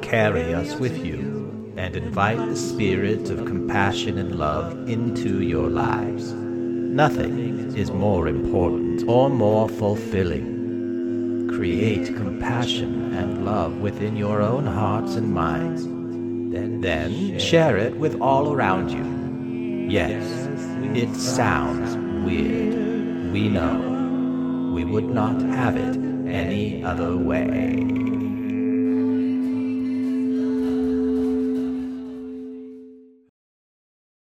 Carry 0.00 0.54
us 0.54 0.74
with 0.76 1.04
you 1.04 1.74
and 1.76 1.96
invite 1.96 2.38
the 2.38 2.56
spirit 2.56 3.28
of 3.28 3.44
compassion 3.44 4.16
and 4.18 4.36
love 4.36 4.88
into 4.88 5.42
your 5.42 5.68
lives. 5.68 6.32
Nothing 6.32 7.76
is 7.76 7.90
more 7.90 8.26
important 8.26 9.06
or 9.06 9.28
more 9.28 9.68
fulfilling. 9.68 10.51
Create 11.62 12.06
compassion 12.16 13.14
and 13.14 13.44
love 13.44 13.76
within 13.76 14.16
your 14.16 14.42
own 14.42 14.66
hearts 14.66 15.14
and 15.14 15.32
minds. 15.32 15.84
Then 16.82 17.38
share 17.38 17.76
it 17.76 17.96
with 17.98 18.20
all 18.20 18.52
around 18.52 18.90
you. 18.90 19.88
Yes, 19.88 20.24
it 20.96 21.14
sounds 21.14 21.96
weird. 22.26 23.32
We 23.32 23.48
know. 23.48 24.72
We 24.74 24.84
would 24.84 25.08
not 25.08 25.40
have 25.40 25.76
it 25.76 25.96
any 26.28 26.82
other 26.82 27.16
way. 27.16 27.91